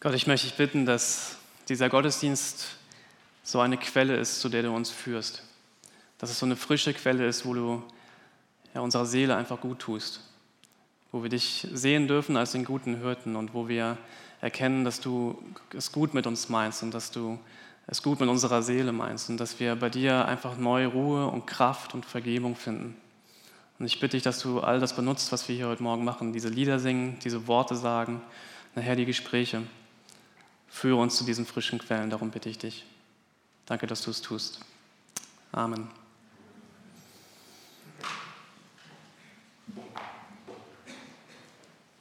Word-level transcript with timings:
Gott, 0.00 0.14
ich 0.14 0.28
möchte 0.28 0.46
dich 0.46 0.56
bitten, 0.56 0.86
dass 0.86 1.38
dieser 1.68 1.88
Gottesdienst 1.88 2.76
so 3.42 3.58
eine 3.58 3.76
Quelle 3.76 4.16
ist, 4.16 4.40
zu 4.40 4.48
der 4.48 4.62
du 4.62 4.70
uns 4.70 4.90
führst. 4.90 5.42
Dass 6.18 6.30
es 6.30 6.38
so 6.38 6.46
eine 6.46 6.54
frische 6.54 6.94
Quelle 6.94 7.26
ist, 7.26 7.44
wo 7.44 7.52
du 7.52 7.82
ja, 8.74 8.80
unserer 8.80 9.06
Seele 9.06 9.34
einfach 9.34 9.60
gut 9.60 9.80
tust. 9.80 10.20
Wo 11.10 11.24
wir 11.24 11.30
dich 11.30 11.66
sehen 11.72 12.06
dürfen 12.06 12.36
als 12.36 12.52
den 12.52 12.64
guten 12.64 13.00
Hirten 13.00 13.34
und 13.34 13.54
wo 13.54 13.66
wir 13.66 13.98
erkennen, 14.40 14.84
dass 14.84 15.00
du 15.00 15.42
es 15.76 15.90
gut 15.90 16.14
mit 16.14 16.28
uns 16.28 16.48
meinst 16.48 16.84
und 16.84 16.94
dass 16.94 17.10
du 17.10 17.36
es 17.88 18.00
gut 18.00 18.20
mit 18.20 18.28
unserer 18.28 18.62
Seele 18.62 18.92
meinst 18.92 19.28
und 19.30 19.38
dass 19.38 19.58
wir 19.58 19.74
bei 19.74 19.90
dir 19.90 20.26
einfach 20.26 20.56
neue 20.58 20.86
Ruhe 20.86 21.26
und 21.26 21.48
Kraft 21.48 21.92
und 21.94 22.06
Vergebung 22.06 22.54
finden. 22.54 22.96
Und 23.80 23.86
ich 23.86 23.98
bitte 23.98 24.16
dich, 24.16 24.22
dass 24.22 24.38
du 24.38 24.60
all 24.60 24.78
das 24.78 24.94
benutzt, 24.94 25.32
was 25.32 25.48
wir 25.48 25.56
hier 25.56 25.66
heute 25.66 25.82
Morgen 25.82 26.04
machen, 26.04 26.32
diese 26.32 26.50
Lieder 26.50 26.78
singen, 26.78 27.18
diese 27.24 27.48
Worte 27.48 27.74
sagen, 27.74 28.22
nachher 28.76 28.94
die 28.94 29.04
Gespräche. 29.04 29.62
Führe 30.78 31.00
uns 31.00 31.16
zu 31.16 31.24
diesen 31.24 31.44
frischen 31.44 31.80
Quellen, 31.80 32.08
darum 32.08 32.30
bitte 32.30 32.48
ich 32.48 32.56
dich. 32.56 32.84
Danke, 33.66 33.88
dass 33.88 34.02
du 34.02 34.12
es 34.12 34.22
tust. 34.22 34.60
Amen. 35.50 35.88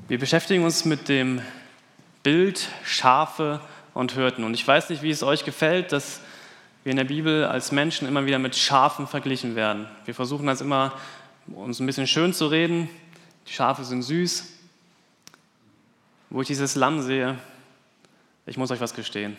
Wir 0.07 0.19
beschäftigen 0.19 0.63
uns 0.63 0.85
mit 0.85 1.09
dem 1.09 1.41
Bild 2.21 2.69
Schafe 2.83 3.61
und 3.95 4.11
Hirten. 4.11 4.43
Und 4.43 4.53
ich 4.53 4.67
weiß 4.67 4.91
nicht, 4.91 5.01
wie 5.01 5.09
es 5.09 5.23
euch 5.23 5.43
gefällt, 5.43 5.91
dass 5.91 6.21
wir 6.83 6.91
in 6.91 6.97
der 6.97 7.03
Bibel 7.05 7.45
als 7.45 7.71
Menschen 7.71 8.07
immer 8.07 8.27
wieder 8.27 8.37
mit 8.37 8.55
Schafen 8.55 9.07
verglichen 9.07 9.55
werden. 9.55 9.87
Wir 10.05 10.13
versuchen 10.13 10.45
das 10.45 10.61
immer, 10.61 10.93
uns 11.47 11.79
ein 11.79 11.87
bisschen 11.87 12.05
schön 12.05 12.31
zu 12.31 12.45
reden. 12.45 12.91
Die 13.47 13.53
Schafe 13.53 13.83
sind 13.83 14.03
süß. 14.03 14.45
Wo 16.29 16.41
ich 16.41 16.47
dieses 16.47 16.75
Lamm 16.75 17.01
sehe, 17.01 17.39
ich 18.47 18.57
muss 18.57 18.71
euch 18.71 18.79
was 18.79 18.93
gestehen. 18.93 19.37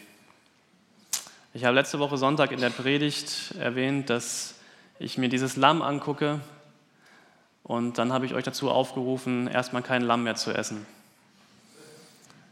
Ich 1.55 1.65
habe 1.65 1.75
letzte 1.75 1.99
Woche 1.99 2.19
Sonntag 2.19 2.53
in 2.53 2.61
der 2.61 2.71
Predigt 2.71 3.55
erwähnt, 3.59 4.11
dass 4.11 4.55
ich 4.99 5.17
mir 5.17 5.31
dieses 5.31 5.57
Lamm 5.57 5.81
angucke 5.81 6.41
und 7.65 7.97
dann 7.99 8.13
habe 8.13 8.27
ich 8.27 8.35
euch 8.35 8.45
dazu 8.45 8.71
aufgerufen, 8.71 9.49
erstmal 9.49 9.83
kein 9.83 10.03
Lamm 10.03 10.25
mehr 10.25 10.37
zu 10.37 10.53
essen. 10.53 10.87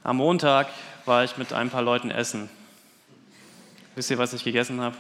Am 0.03 0.17
Montag 0.17 0.69
war 1.05 1.25
ich 1.25 1.37
mit 1.37 1.53
ein 1.53 1.69
paar 1.69 1.83
Leuten 1.83 2.11
essen. 2.11 2.49
Wisst 3.95 4.11
ihr, 4.11 4.19
was 4.19 4.33
ich 4.33 4.43
gegessen 4.43 4.81
habe? 4.81 4.97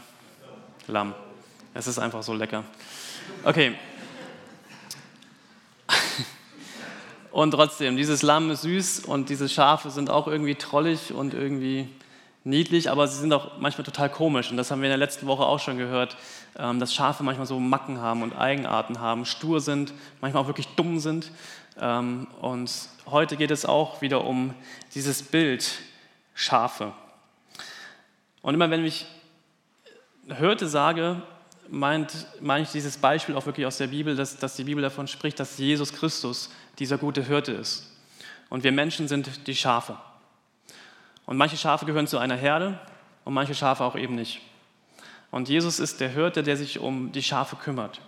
Lamm. 0.88 1.14
Es 1.72 1.86
ist 1.86 1.98
einfach 1.98 2.22
so 2.22 2.34
lecker. 2.34 2.64
Okay. 3.44 3.74
Und 7.36 7.50
trotzdem, 7.50 7.98
dieses 7.98 8.22
Lamm 8.22 8.50
ist 8.50 8.62
süß 8.62 9.00
und 9.00 9.28
diese 9.28 9.46
Schafe 9.50 9.90
sind 9.90 10.08
auch 10.08 10.26
irgendwie 10.26 10.54
trollig 10.54 11.12
und 11.12 11.34
irgendwie 11.34 11.86
niedlich, 12.44 12.90
aber 12.90 13.06
sie 13.08 13.20
sind 13.20 13.30
auch 13.30 13.58
manchmal 13.58 13.84
total 13.84 14.08
komisch. 14.08 14.50
Und 14.50 14.56
das 14.56 14.70
haben 14.70 14.80
wir 14.80 14.86
in 14.86 14.92
der 14.92 14.96
letzten 14.96 15.26
Woche 15.26 15.44
auch 15.44 15.60
schon 15.60 15.76
gehört, 15.76 16.16
ähm, 16.58 16.80
dass 16.80 16.94
Schafe 16.94 17.24
manchmal 17.24 17.46
so 17.46 17.60
Macken 17.60 18.00
haben 18.00 18.22
und 18.22 18.34
Eigenarten 18.34 19.00
haben, 19.00 19.26
stur 19.26 19.60
sind, 19.60 19.92
manchmal 20.22 20.44
auch 20.44 20.46
wirklich 20.46 20.68
dumm 20.76 20.98
sind. 20.98 21.30
Ähm, 21.78 22.26
und 22.40 22.72
heute 23.04 23.36
geht 23.36 23.50
es 23.50 23.66
auch 23.66 24.00
wieder 24.00 24.24
um 24.24 24.54
dieses 24.94 25.22
Bild 25.22 25.80
Schafe. 26.32 26.92
Und 28.40 28.54
immer 28.54 28.70
wenn 28.70 28.82
ich 28.82 29.04
hörte 30.28 30.66
sage, 30.68 31.20
meint, 31.70 32.26
meine 32.40 32.64
ich 32.64 32.70
dieses 32.70 32.96
Beispiel 32.96 33.34
auch 33.34 33.46
wirklich 33.46 33.66
aus 33.66 33.78
der 33.78 33.88
Bibel, 33.88 34.16
dass, 34.16 34.36
dass 34.36 34.56
die 34.56 34.64
Bibel 34.64 34.82
davon 34.82 35.08
spricht, 35.08 35.38
dass 35.40 35.58
Jesus 35.58 35.92
Christus 35.92 36.50
dieser 36.78 36.98
gute 36.98 37.22
Hirte 37.22 37.52
ist. 37.52 37.92
Und 38.48 38.64
wir 38.64 38.72
Menschen 38.72 39.08
sind 39.08 39.46
die 39.46 39.56
Schafe. 39.56 39.96
Und 41.26 41.36
manche 41.36 41.56
Schafe 41.56 41.86
gehören 41.86 42.06
zu 42.06 42.18
einer 42.18 42.36
Herde 42.36 42.78
und 43.24 43.34
manche 43.34 43.54
Schafe 43.54 43.84
auch 43.84 43.96
eben 43.96 44.14
nicht. 44.14 44.40
Und 45.30 45.48
Jesus 45.48 45.80
ist 45.80 46.00
der 46.00 46.08
Hirte, 46.08 46.42
der 46.42 46.56
sich 46.56 46.78
um 46.78 47.12
die 47.12 47.22
Schafe 47.22 47.56
kümmert. 47.56 48.00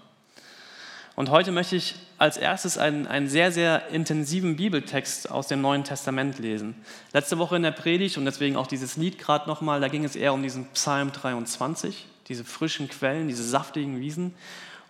Und 1.18 1.30
heute 1.30 1.50
möchte 1.50 1.74
ich 1.74 1.96
als 2.16 2.36
erstes 2.36 2.78
einen, 2.78 3.08
einen 3.08 3.26
sehr, 3.26 3.50
sehr 3.50 3.88
intensiven 3.88 4.54
Bibeltext 4.54 5.28
aus 5.28 5.48
dem 5.48 5.60
Neuen 5.60 5.82
Testament 5.82 6.38
lesen. 6.38 6.76
Letzte 7.12 7.38
Woche 7.38 7.56
in 7.56 7.64
der 7.64 7.72
Predigt 7.72 8.18
und 8.18 8.24
deswegen 8.24 8.56
auch 8.56 8.68
dieses 8.68 8.96
Lied 8.96 9.18
gerade 9.18 9.48
nochmal, 9.48 9.80
da 9.80 9.88
ging 9.88 10.04
es 10.04 10.14
eher 10.14 10.32
um 10.32 10.44
diesen 10.44 10.66
Psalm 10.74 11.10
23, 11.10 12.06
diese 12.28 12.44
frischen 12.44 12.88
Quellen, 12.88 13.28
diese 13.28 13.42
saftigen 13.42 14.00
Wiesen. 14.00 14.34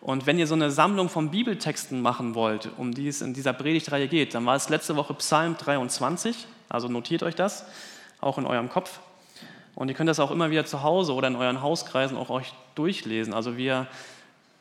Und 0.00 0.26
wenn 0.26 0.38
ihr 0.38 0.46
so 0.46 0.54
eine 0.54 0.70
Sammlung 0.70 1.08
von 1.08 1.30
Bibeltexten 1.30 2.00
machen 2.00 2.34
wollt, 2.34 2.70
um 2.76 2.94
die 2.94 3.08
es 3.08 3.20
in 3.20 3.34
dieser 3.34 3.52
Predigtreihe 3.52 4.08
geht, 4.08 4.34
dann 4.34 4.46
war 4.46 4.54
es 4.54 4.68
letzte 4.68 4.96
Woche 4.96 5.14
Psalm 5.14 5.56
23, 5.56 6.46
also 6.68 6.88
notiert 6.88 7.22
euch 7.22 7.34
das 7.34 7.64
auch 8.20 8.38
in 8.38 8.46
eurem 8.46 8.68
Kopf. 8.68 9.00
Und 9.74 9.88
ihr 9.88 9.94
könnt 9.94 10.08
das 10.08 10.18
auch 10.18 10.30
immer 10.30 10.50
wieder 10.50 10.66
zu 10.66 10.82
Hause 10.82 11.14
oder 11.14 11.28
in 11.28 11.36
euren 11.36 11.62
Hauskreisen 11.62 12.16
auch 12.16 12.30
euch 12.30 12.52
durchlesen. 12.74 13.32
Also 13.32 13.56
wir, 13.56 13.86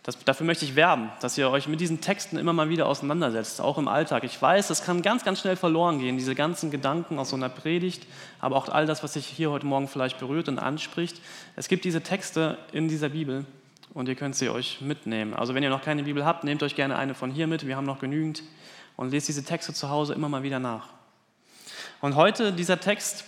das, 0.07 0.17
dafür 0.23 0.45
möchte 0.45 0.63
ich 0.63 0.77
werben, 0.77 1.09
dass 1.19 1.37
ihr 1.37 1.49
euch 1.49 1.67
mit 1.67 1.81
diesen 1.81 1.99
Texten 1.99 2.37
immer 2.37 2.53
mal 2.53 2.69
wieder 2.69 2.87
auseinandersetzt, 2.87 3.59
auch 3.59 3.77
im 3.77 3.89
Alltag. 3.89 4.23
Ich 4.23 4.41
weiß, 4.41 4.69
das 4.69 4.85
kann 4.85 5.01
ganz, 5.01 5.25
ganz 5.25 5.41
schnell 5.41 5.57
verloren 5.57 5.99
gehen, 5.99 6.15
diese 6.15 6.33
ganzen 6.33 6.71
Gedanken 6.71 7.19
aus 7.19 7.31
so 7.31 7.35
einer 7.35 7.49
Predigt, 7.49 8.07
aber 8.39 8.55
auch 8.55 8.69
all 8.69 8.85
das, 8.85 9.03
was 9.03 9.13
sich 9.13 9.25
hier 9.27 9.51
heute 9.51 9.65
Morgen 9.65 9.89
vielleicht 9.89 10.17
berührt 10.17 10.47
und 10.47 10.59
anspricht. 10.59 11.19
Es 11.57 11.67
gibt 11.67 11.83
diese 11.83 12.03
Texte 12.03 12.57
in 12.71 12.87
dieser 12.87 13.09
Bibel 13.09 13.45
und 13.93 14.07
ihr 14.07 14.15
könnt 14.15 14.37
sie 14.37 14.47
euch 14.47 14.79
mitnehmen. 14.79 15.33
Also 15.33 15.53
wenn 15.53 15.61
ihr 15.61 15.69
noch 15.69 15.81
keine 15.81 16.03
Bibel 16.03 16.23
habt, 16.23 16.45
nehmt 16.45 16.63
euch 16.63 16.75
gerne 16.77 16.97
eine 16.97 17.13
von 17.13 17.29
hier 17.29 17.47
mit, 17.47 17.67
wir 17.67 17.75
haben 17.75 17.85
noch 17.85 17.99
genügend 17.99 18.43
und 18.95 19.11
lest 19.11 19.27
diese 19.27 19.43
Texte 19.43 19.73
zu 19.73 19.89
Hause 19.89 20.13
immer 20.13 20.29
mal 20.29 20.41
wieder 20.41 20.59
nach. 20.59 20.87
Und 21.99 22.15
heute 22.15 22.53
dieser 22.53 22.79
Text, 22.79 23.25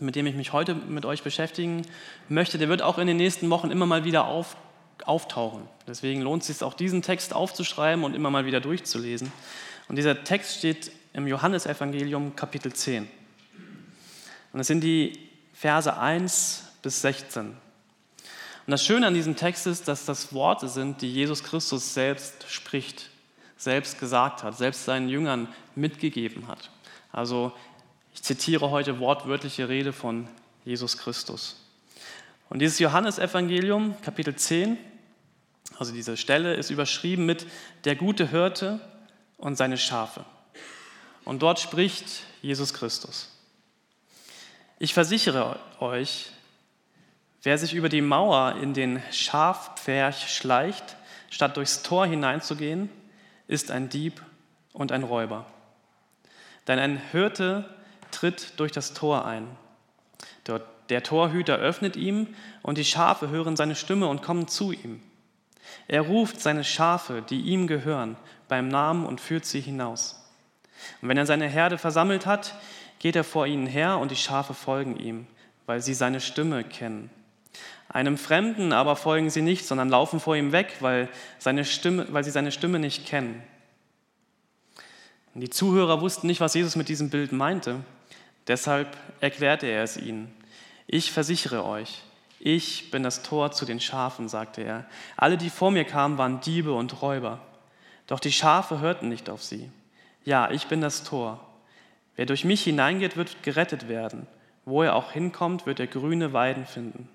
mit 0.00 0.16
dem 0.16 0.26
ich 0.26 0.34
mich 0.34 0.52
heute 0.52 0.74
mit 0.74 1.06
euch 1.06 1.22
beschäftigen 1.22 1.82
möchte, 2.28 2.58
der 2.58 2.68
wird 2.68 2.82
auch 2.82 2.98
in 2.98 3.06
den 3.06 3.18
nächsten 3.18 3.48
Wochen 3.50 3.70
immer 3.70 3.86
mal 3.86 4.02
wieder 4.02 4.24
auf, 4.24 4.56
auftauchen. 5.06 5.68
Deswegen 5.86 6.22
lohnt 6.22 6.42
es 6.42 6.48
sich 6.48 6.62
auch, 6.62 6.74
diesen 6.74 7.02
Text 7.02 7.34
aufzuschreiben 7.34 8.04
und 8.04 8.14
immer 8.14 8.30
mal 8.30 8.46
wieder 8.46 8.60
durchzulesen. 8.60 9.32
Und 9.88 9.96
dieser 9.96 10.24
Text 10.24 10.58
steht 10.58 10.92
im 11.12 11.26
Johannesevangelium 11.26 12.36
Kapitel 12.36 12.72
10. 12.72 13.08
Und 14.52 14.60
es 14.60 14.66
sind 14.66 14.82
die 14.82 15.18
Verse 15.52 15.96
1 15.96 16.64
bis 16.82 17.02
16. 17.02 17.56
Und 18.66 18.70
das 18.70 18.84
Schöne 18.84 19.06
an 19.06 19.14
diesem 19.14 19.36
Text 19.36 19.66
ist, 19.66 19.88
dass 19.88 20.04
das 20.04 20.32
Worte 20.32 20.68
sind, 20.68 21.02
die 21.02 21.12
Jesus 21.12 21.42
Christus 21.42 21.94
selbst 21.94 22.44
spricht, 22.48 23.10
selbst 23.56 23.98
gesagt 23.98 24.42
hat, 24.42 24.56
selbst 24.56 24.84
seinen 24.84 25.08
Jüngern 25.08 25.48
mitgegeben 25.74 26.46
hat. 26.48 26.70
Also 27.10 27.52
ich 28.14 28.22
zitiere 28.22 28.70
heute 28.70 29.00
wortwörtliche 29.00 29.68
Rede 29.68 29.92
von 29.92 30.28
Jesus 30.64 30.98
Christus. 30.98 31.56
Und 32.48 32.60
dieses 32.60 32.78
Johannesevangelium, 32.78 34.00
Kapitel 34.02 34.36
10, 34.36 34.76
also 35.78 35.92
diese 35.92 36.16
Stelle 36.16 36.54
ist 36.54 36.70
überschrieben 36.70 37.26
mit 37.26 37.46
der 37.84 37.96
gute 37.96 38.28
Hirte 38.28 38.80
und 39.38 39.56
seine 39.56 39.78
Schafe. 39.78 40.24
Und 41.24 41.42
dort 41.42 41.60
spricht 41.60 42.22
Jesus 42.42 42.74
Christus. 42.74 43.28
Ich 44.78 44.94
versichere 44.94 45.58
euch, 45.78 46.30
wer 47.42 47.58
sich 47.58 47.74
über 47.74 47.88
die 47.88 48.00
Mauer 48.00 48.56
in 48.60 48.74
den 48.74 49.02
Schafpferch 49.12 50.34
schleicht, 50.34 50.96
statt 51.30 51.56
durchs 51.56 51.82
Tor 51.82 52.06
hineinzugehen, 52.06 52.90
ist 53.46 53.70
ein 53.70 53.88
Dieb 53.88 54.20
und 54.72 54.92
ein 54.92 55.02
Räuber. 55.02 55.46
Denn 56.66 56.78
ein 56.78 57.00
Hirte 57.10 57.68
tritt 58.10 58.58
durch 58.58 58.72
das 58.72 58.94
Tor 58.94 59.24
ein. 59.24 59.46
Der 60.88 61.02
Torhüter 61.02 61.56
öffnet 61.56 61.96
ihm 61.96 62.34
und 62.62 62.78
die 62.78 62.84
Schafe 62.84 63.30
hören 63.30 63.56
seine 63.56 63.74
Stimme 63.74 64.08
und 64.08 64.22
kommen 64.22 64.48
zu 64.48 64.72
ihm. 64.72 65.00
Er 65.88 66.02
ruft 66.02 66.40
seine 66.40 66.64
Schafe, 66.64 67.22
die 67.22 67.40
ihm 67.40 67.66
gehören, 67.66 68.16
beim 68.48 68.68
Namen 68.68 69.06
und 69.06 69.20
führt 69.20 69.44
sie 69.44 69.60
hinaus. 69.60 70.22
Und 71.00 71.08
wenn 71.08 71.16
er 71.16 71.26
seine 71.26 71.48
Herde 71.48 71.78
versammelt 71.78 72.26
hat, 72.26 72.54
geht 72.98 73.16
er 73.16 73.24
vor 73.24 73.46
ihnen 73.46 73.66
her 73.66 73.98
und 73.98 74.10
die 74.10 74.16
Schafe 74.16 74.54
folgen 74.54 74.96
ihm, 74.98 75.26
weil 75.66 75.80
sie 75.80 75.94
seine 75.94 76.20
Stimme 76.20 76.64
kennen. 76.64 77.10
Einem 77.88 78.16
Fremden 78.16 78.72
aber 78.72 78.96
folgen 78.96 79.28
sie 79.28 79.42
nicht, 79.42 79.66
sondern 79.66 79.90
laufen 79.90 80.18
vor 80.18 80.36
ihm 80.36 80.52
weg, 80.52 80.76
weil, 80.80 81.08
seine 81.38 81.64
Stimme, 81.64 82.06
weil 82.10 82.24
sie 82.24 82.30
seine 82.30 82.52
Stimme 82.52 82.78
nicht 82.78 83.06
kennen. 83.06 83.42
Die 85.34 85.50
Zuhörer 85.50 86.00
wussten 86.00 86.26
nicht, 86.26 86.40
was 86.40 86.54
Jesus 86.54 86.76
mit 86.76 86.88
diesem 86.88 87.10
Bild 87.10 87.32
meinte. 87.32 87.80
Deshalb 88.46 88.96
erklärte 89.20 89.66
er 89.66 89.82
es 89.82 89.96
ihnen. 89.96 90.34
Ich 90.86 91.12
versichere 91.12 91.64
euch, 91.64 92.02
ich 92.44 92.90
bin 92.90 93.04
das 93.04 93.22
Tor 93.22 93.52
zu 93.52 93.64
den 93.64 93.78
Schafen, 93.78 94.28
sagte 94.28 94.62
er. 94.62 94.84
Alle, 95.16 95.38
die 95.38 95.48
vor 95.48 95.70
mir 95.70 95.84
kamen, 95.84 96.18
waren 96.18 96.40
Diebe 96.40 96.72
und 96.72 97.00
Räuber. 97.00 97.38
Doch 98.08 98.18
die 98.18 98.32
Schafe 98.32 98.80
hörten 98.80 99.08
nicht 99.08 99.30
auf 99.30 99.44
sie. 99.44 99.70
Ja, 100.24 100.50
ich 100.50 100.66
bin 100.66 100.80
das 100.80 101.04
Tor. 101.04 101.38
Wer 102.16 102.26
durch 102.26 102.44
mich 102.44 102.64
hineingeht, 102.64 103.16
wird 103.16 103.44
gerettet 103.44 103.88
werden. 103.88 104.26
Wo 104.64 104.82
er 104.82 104.96
auch 104.96 105.12
hinkommt, 105.12 105.66
wird 105.66 105.78
er 105.78 105.86
grüne 105.86 106.32
Weiden 106.32 106.66
finden. 106.66 107.08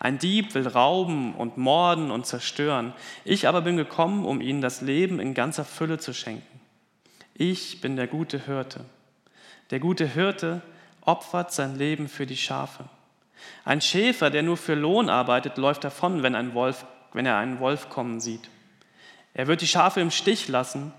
Ein 0.00 0.18
Dieb 0.18 0.56
will 0.56 0.66
rauben 0.66 1.36
und 1.36 1.56
morden 1.56 2.10
und 2.10 2.26
zerstören. 2.26 2.94
Ich 3.24 3.46
aber 3.46 3.60
bin 3.60 3.76
gekommen, 3.76 4.24
um 4.24 4.40
ihnen 4.40 4.60
das 4.60 4.80
Leben 4.80 5.20
in 5.20 5.34
ganzer 5.34 5.64
Fülle 5.64 5.98
zu 5.98 6.12
schenken. 6.12 6.60
Ich 7.34 7.80
bin 7.80 7.94
der 7.94 8.08
gute 8.08 8.44
Hirte. 8.44 8.84
Der 9.70 9.78
gute 9.78 10.04
Hirte 10.04 10.62
opfert 11.02 11.52
sein 11.52 11.78
Leben 11.78 12.08
für 12.08 12.26
die 12.26 12.36
Schafe. 12.36 12.86
Ein 13.64 13.80
Schäfer, 13.80 14.30
der 14.30 14.42
nur 14.42 14.56
für 14.56 14.74
Lohn 14.74 15.08
arbeitet, 15.08 15.56
läuft 15.58 15.84
davon, 15.84 16.22
wenn, 16.22 16.34
ein 16.34 16.54
Wolf, 16.54 16.84
wenn 17.12 17.26
er 17.26 17.36
einen 17.36 17.60
Wolf 17.60 17.88
kommen 17.88 18.20
sieht. 18.20 18.48
Er 19.34 19.46
wird 19.46 19.60
die 19.60 19.66
Schafe 19.66 20.00
im 20.00 20.10
Stich 20.10 20.48
lassen, 20.48 20.92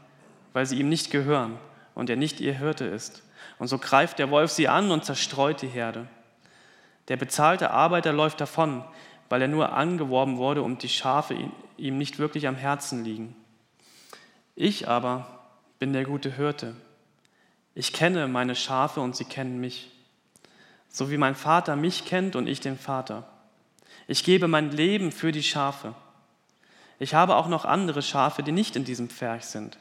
weil 0.53 0.65
sie 0.65 0.79
ihm 0.79 0.89
nicht 0.89 1.11
gehören 1.11 1.57
und 1.95 2.09
er 2.09 2.15
nicht 2.15 2.39
ihr 2.39 2.53
Hirte 2.53 2.85
ist. 2.85 3.23
Und 3.57 3.67
so 3.67 3.77
greift 3.77 4.19
der 4.19 4.31
Wolf 4.31 4.51
sie 4.51 4.67
an 4.67 4.91
und 4.91 5.05
zerstreut 5.05 5.61
die 5.61 5.67
Herde. 5.67 6.07
Der 7.09 7.17
bezahlte 7.17 7.71
Arbeiter 7.71 8.13
läuft 8.13 8.39
davon, 8.39 8.83
weil 9.27 9.41
er 9.41 9.47
nur 9.47 9.73
angeworben 9.73 10.37
wurde 10.37 10.61
und 10.61 10.83
die 10.83 10.89
Schafe 10.89 11.35
ihm 11.77 11.97
nicht 11.97 12.19
wirklich 12.19 12.47
am 12.47 12.55
Herzen 12.55 13.03
liegen. 13.03 13.35
Ich 14.55 14.87
aber 14.87 15.27
bin 15.79 15.93
der 15.93 16.03
gute 16.03 16.35
Hirte. 16.35 16.75
Ich 17.75 17.93
kenne 17.93 18.27
meine 18.27 18.55
Schafe 18.55 18.99
und 18.99 19.15
sie 19.15 19.25
kennen 19.25 19.59
mich, 19.59 19.91
so 20.89 21.09
wie 21.11 21.17
mein 21.17 21.35
Vater 21.35 21.75
mich 21.75 22.05
kennt 22.05 22.35
und 22.35 22.47
ich 22.47 22.59
den 22.59 22.77
Vater. 22.77 23.27
Ich 24.07 24.23
gebe 24.23 24.47
mein 24.47 24.71
Leben 24.71 25.11
für 25.11 25.31
die 25.31 25.43
Schafe. 25.43 25.93
Ich 26.97 27.13
habe 27.13 27.35
auch 27.35 27.47
noch 27.47 27.63
andere 27.63 28.01
Schafe, 28.01 28.43
die 28.43 28.51
nicht 28.51 28.75
in 28.75 28.83
diesem 28.83 29.09
Pferch 29.09 29.45
sind. 29.45 29.77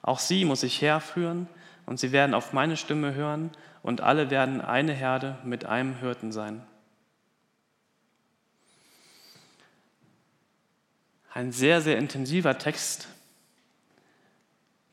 Auch 0.00 0.18
sie 0.18 0.44
muss 0.44 0.62
ich 0.62 0.80
herführen 0.80 1.48
und 1.84 1.98
sie 2.00 2.12
werden 2.12 2.34
auf 2.34 2.52
meine 2.52 2.76
Stimme 2.76 3.14
hören 3.14 3.50
und 3.82 4.00
alle 4.00 4.30
werden 4.30 4.60
eine 4.60 4.92
Herde 4.92 5.38
mit 5.44 5.64
einem 5.64 5.96
Hirten 5.96 6.32
sein. 6.32 6.64
Ein 11.34 11.52
sehr, 11.52 11.80
sehr 11.80 11.98
intensiver 11.98 12.58
Text, 12.58 13.08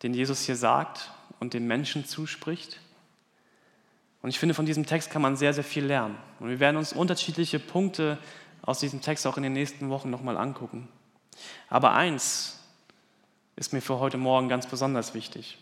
den 0.03 0.13
Jesus 0.13 0.41
hier 0.43 0.55
sagt 0.55 1.11
und 1.39 1.53
den 1.53 1.67
Menschen 1.67 2.05
zuspricht. 2.05 2.79
Und 4.21 4.29
ich 4.29 4.39
finde, 4.39 4.53
von 4.53 4.65
diesem 4.65 4.85
Text 4.85 5.11
kann 5.11 5.21
man 5.21 5.37
sehr, 5.37 5.53
sehr 5.53 5.63
viel 5.63 5.85
lernen. 5.85 6.17
Und 6.39 6.49
wir 6.49 6.59
werden 6.59 6.77
uns 6.77 6.93
unterschiedliche 6.93 7.59
Punkte 7.59 8.17
aus 8.61 8.79
diesem 8.79 9.01
Text 9.01 9.25
auch 9.25 9.37
in 9.37 9.43
den 9.43 9.53
nächsten 9.53 9.89
Wochen 9.89 10.09
nochmal 10.09 10.37
angucken. 10.37 10.87
Aber 11.69 11.93
eins 11.93 12.59
ist 13.55 13.73
mir 13.73 13.81
für 13.81 13.99
heute 13.99 14.17
Morgen 14.17 14.49
ganz 14.49 14.67
besonders 14.67 15.13
wichtig. 15.13 15.57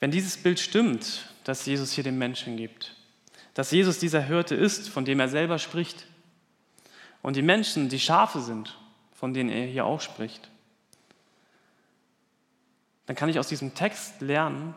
Wenn 0.00 0.10
dieses 0.10 0.36
Bild 0.36 0.60
stimmt, 0.60 1.30
das 1.44 1.64
Jesus 1.66 1.92
hier 1.92 2.04
dem 2.04 2.18
Menschen 2.18 2.56
gibt, 2.56 2.94
dass 3.54 3.70
Jesus 3.70 3.98
dieser 3.98 4.20
Hirte 4.20 4.54
ist, 4.54 4.88
von 4.88 5.04
dem 5.04 5.20
er 5.20 5.28
selber 5.28 5.58
spricht, 5.58 6.06
und 7.22 7.36
die 7.36 7.42
Menschen 7.42 7.88
die 7.88 8.00
Schafe 8.00 8.40
sind, 8.40 8.76
von 9.14 9.32
denen 9.32 9.48
er 9.48 9.66
hier 9.66 9.86
auch 9.86 10.02
spricht, 10.02 10.50
dann 13.06 13.16
kann 13.16 13.30
ich 13.30 13.38
aus 13.38 13.48
diesem 13.48 13.74
Text 13.74 14.20
lernen, 14.20 14.74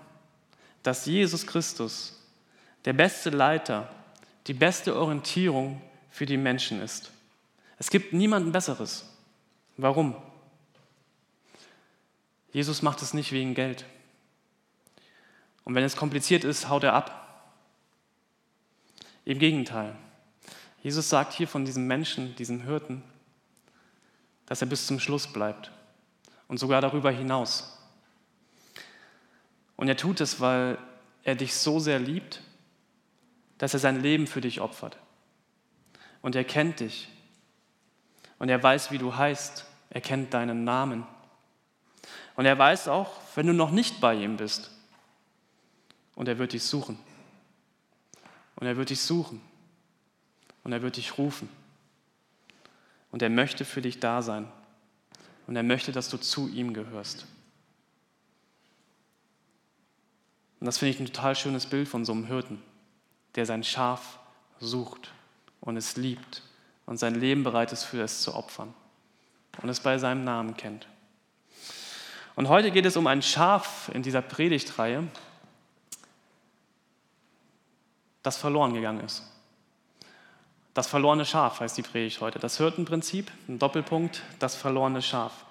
dass 0.83 1.05
Jesus 1.05 1.45
Christus 1.45 2.19
der 2.85 2.93
beste 2.93 3.29
Leiter, 3.29 3.89
die 4.47 4.53
beste 4.53 4.95
Orientierung 4.95 5.81
für 6.09 6.25
die 6.25 6.37
Menschen 6.37 6.81
ist. 6.81 7.11
Es 7.77 7.89
gibt 7.89 8.13
niemanden 8.13 8.51
Besseres. 8.51 9.05
Warum? 9.75 10.15
Jesus 12.51 12.81
macht 12.81 13.01
es 13.01 13.13
nicht 13.13 13.31
wegen 13.31 13.53
Geld. 13.53 13.85
Und 15.63 15.75
wenn 15.75 15.83
es 15.83 15.95
kompliziert 15.95 16.43
ist, 16.43 16.69
haut 16.69 16.83
er 16.83 16.93
ab. 16.93 17.53
Im 19.25 19.37
Gegenteil. 19.37 19.95
Jesus 20.81 21.09
sagt 21.09 21.33
hier 21.33 21.47
von 21.47 21.65
diesem 21.65 21.85
Menschen, 21.85 22.35
diesem 22.37 22.63
Hirten, 22.63 23.03
dass 24.45 24.61
er 24.61 24.67
bis 24.67 24.87
zum 24.87 24.99
Schluss 24.99 25.27
bleibt 25.27 25.71
und 26.47 26.57
sogar 26.57 26.81
darüber 26.81 27.11
hinaus. 27.11 27.76
Und 29.77 29.87
er 29.87 29.95
tut 29.95 30.19
es, 30.19 30.41
weil 30.41 30.77
er 31.23 31.35
dich 31.35 31.55
so 31.55 31.79
sehr 31.79 31.99
liebt, 31.99 32.41
dass 33.57 33.73
er 33.73 33.79
sein 33.79 34.01
Leben 34.01 34.27
für 34.27 34.41
dich 34.41 34.59
opfert. 34.59 34.97
Und 36.21 36.35
er 36.35 36.43
kennt 36.43 36.81
dich. 36.81 37.07
Und 38.39 38.49
er 38.49 38.61
weiß, 38.61 38.91
wie 38.91 38.97
du 38.97 39.15
heißt. 39.15 39.65
Er 39.89 40.01
kennt 40.01 40.33
deinen 40.33 40.65
Namen. 40.65 41.05
Und 42.35 42.45
er 42.45 42.57
weiß 42.57 42.89
auch, 42.89 43.13
wenn 43.35 43.47
du 43.47 43.53
noch 43.53 43.71
nicht 43.71 44.01
bei 44.01 44.13
ihm 44.15 44.35
bist. 44.35 44.71
Und 46.15 46.27
er 46.27 46.37
wird 46.37 46.51
dich 46.51 46.63
suchen. 46.63 46.99
Und 48.57 48.67
er 48.67 48.75
wird 48.75 48.89
dich 48.89 49.01
suchen 49.01 49.41
und 50.67 50.73
er 50.73 50.81
wird 50.81 50.97
dich 50.97 51.17
rufen. 51.17 51.47
Und 53.09 53.21
er 53.21 53.29
möchte 53.29 53.63
für 53.63 53.81
dich 53.81 54.01
da 54.01 54.21
sein. 54.21 54.51
Und 55.47 55.55
er 55.55 55.63
möchte, 55.63 55.93
dass 55.93 56.09
du 56.09 56.17
zu 56.17 56.49
ihm 56.49 56.73
gehörst. 56.73 57.25
Und 60.59 60.65
das 60.65 60.77
finde 60.77 60.93
ich 60.93 60.99
ein 60.99 61.05
total 61.05 61.35
schönes 61.35 61.65
Bild 61.65 61.87
von 61.87 62.05
so 62.05 62.13
einem 62.13 62.25
Hirten, 62.25 62.61
der 63.35 63.45
sein 63.45 63.63
Schaf 63.63 64.19
sucht 64.59 65.11
und 65.61 65.77
es 65.77 65.97
liebt 65.97 66.41
und 66.85 66.97
sein 66.97 67.15
Leben 67.15 67.43
bereit 67.43 67.71
ist, 67.71 67.83
für 67.83 68.01
es 68.01 68.21
zu 68.21 68.33
opfern 68.33 68.73
und 69.61 69.69
es 69.69 69.79
bei 69.79 69.97
seinem 69.97 70.23
Namen 70.23 70.57
kennt. 70.57 70.87
Und 72.35 72.49
heute 72.49 72.71
geht 72.71 72.85
es 72.85 72.97
um 72.97 73.07
ein 73.07 73.21
Schaf 73.21 73.89
in 73.93 74.03
dieser 74.03 74.21
Predigtreihe, 74.21 75.07
das 78.23 78.37
verloren 78.37 78.73
gegangen 78.73 79.01
ist. 79.01 79.23
Das 80.73 80.85
verlorene 80.85 81.25
Schaf 81.25 81.59
heißt 81.59 81.75
die 81.77 81.81
Predigt 81.81 82.21
heute. 82.21 82.37
Das 82.37 82.57
Hirtenprinzip, 82.57 83.31
ein 83.47 83.57
Doppelpunkt, 83.57 84.21
das 84.37 84.55
verlorene 84.55 85.01
Schaf. 85.01 85.46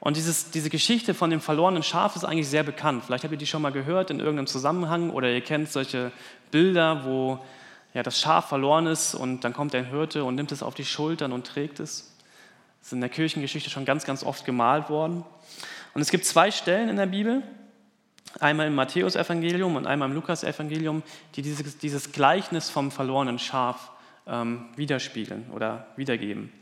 Und 0.00 0.16
dieses, 0.16 0.50
diese 0.50 0.70
Geschichte 0.70 1.12
von 1.12 1.30
dem 1.30 1.40
verlorenen 1.40 1.82
Schaf 1.82 2.14
ist 2.14 2.24
eigentlich 2.24 2.48
sehr 2.48 2.62
bekannt. 2.62 3.04
Vielleicht 3.04 3.24
habt 3.24 3.32
ihr 3.32 3.38
die 3.38 3.46
schon 3.46 3.62
mal 3.62 3.72
gehört 3.72 4.10
in 4.10 4.20
irgendeinem 4.20 4.46
Zusammenhang 4.46 5.10
oder 5.10 5.30
ihr 5.30 5.40
kennt 5.40 5.70
solche 5.70 6.12
Bilder, 6.50 7.04
wo 7.04 7.40
ja, 7.94 8.02
das 8.02 8.20
Schaf 8.20 8.48
verloren 8.48 8.86
ist 8.86 9.14
und 9.14 9.42
dann 9.42 9.52
kommt 9.52 9.74
ein 9.74 9.86
Hirte 9.86 10.24
und 10.24 10.36
nimmt 10.36 10.52
es 10.52 10.62
auf 10.62 10.74
die 10.74 10.84
Schultern 10.84 11.32
und 11.32 11.46
trägt 11.46 11.80
es. 11.80 12.14
Das 12.78 12.88
ist 12.88 12.92
in 12.92 13.00
der 13.00 13.10
Kirchengeschichte 13.10 13.70
schon 13.70 13.84
ganz, 13.84 14.04
ganz 14.04 14.22
oft 14.22 14.44
gemalt 14.44 14.88
worden. 14.88 15.24
Und 15.94 16.00
es 16.00 16.10
gibt 16.10 16.24
zwei 16.24 16.52
Stellen 16.52 16.88
in 16.88 16.96
der 16.96 17.06
Bibel, 17.06 17.42
einmal 18.38 18.68
im 18.68 18.76
Matthäusevangelium 18.76 19.74
und 19.74 19.86
einmal 19.86 20.08
im 20.08 20.14
Lukasevangelium, 20.14 21.02
die 21.34 21.42
dieses, 21.42 21.78
dieses, 21.78 22.12
Gleichnis 22.12 22.70
vom 22.70 22.92
verlorenen 22.92 23.38
Schaf 23.38 23.90
ähm, 24.28 24.66
widerspiegeln 24.76 25.50
oder 25.52 25.88
wiedergeben. 25.96 26.52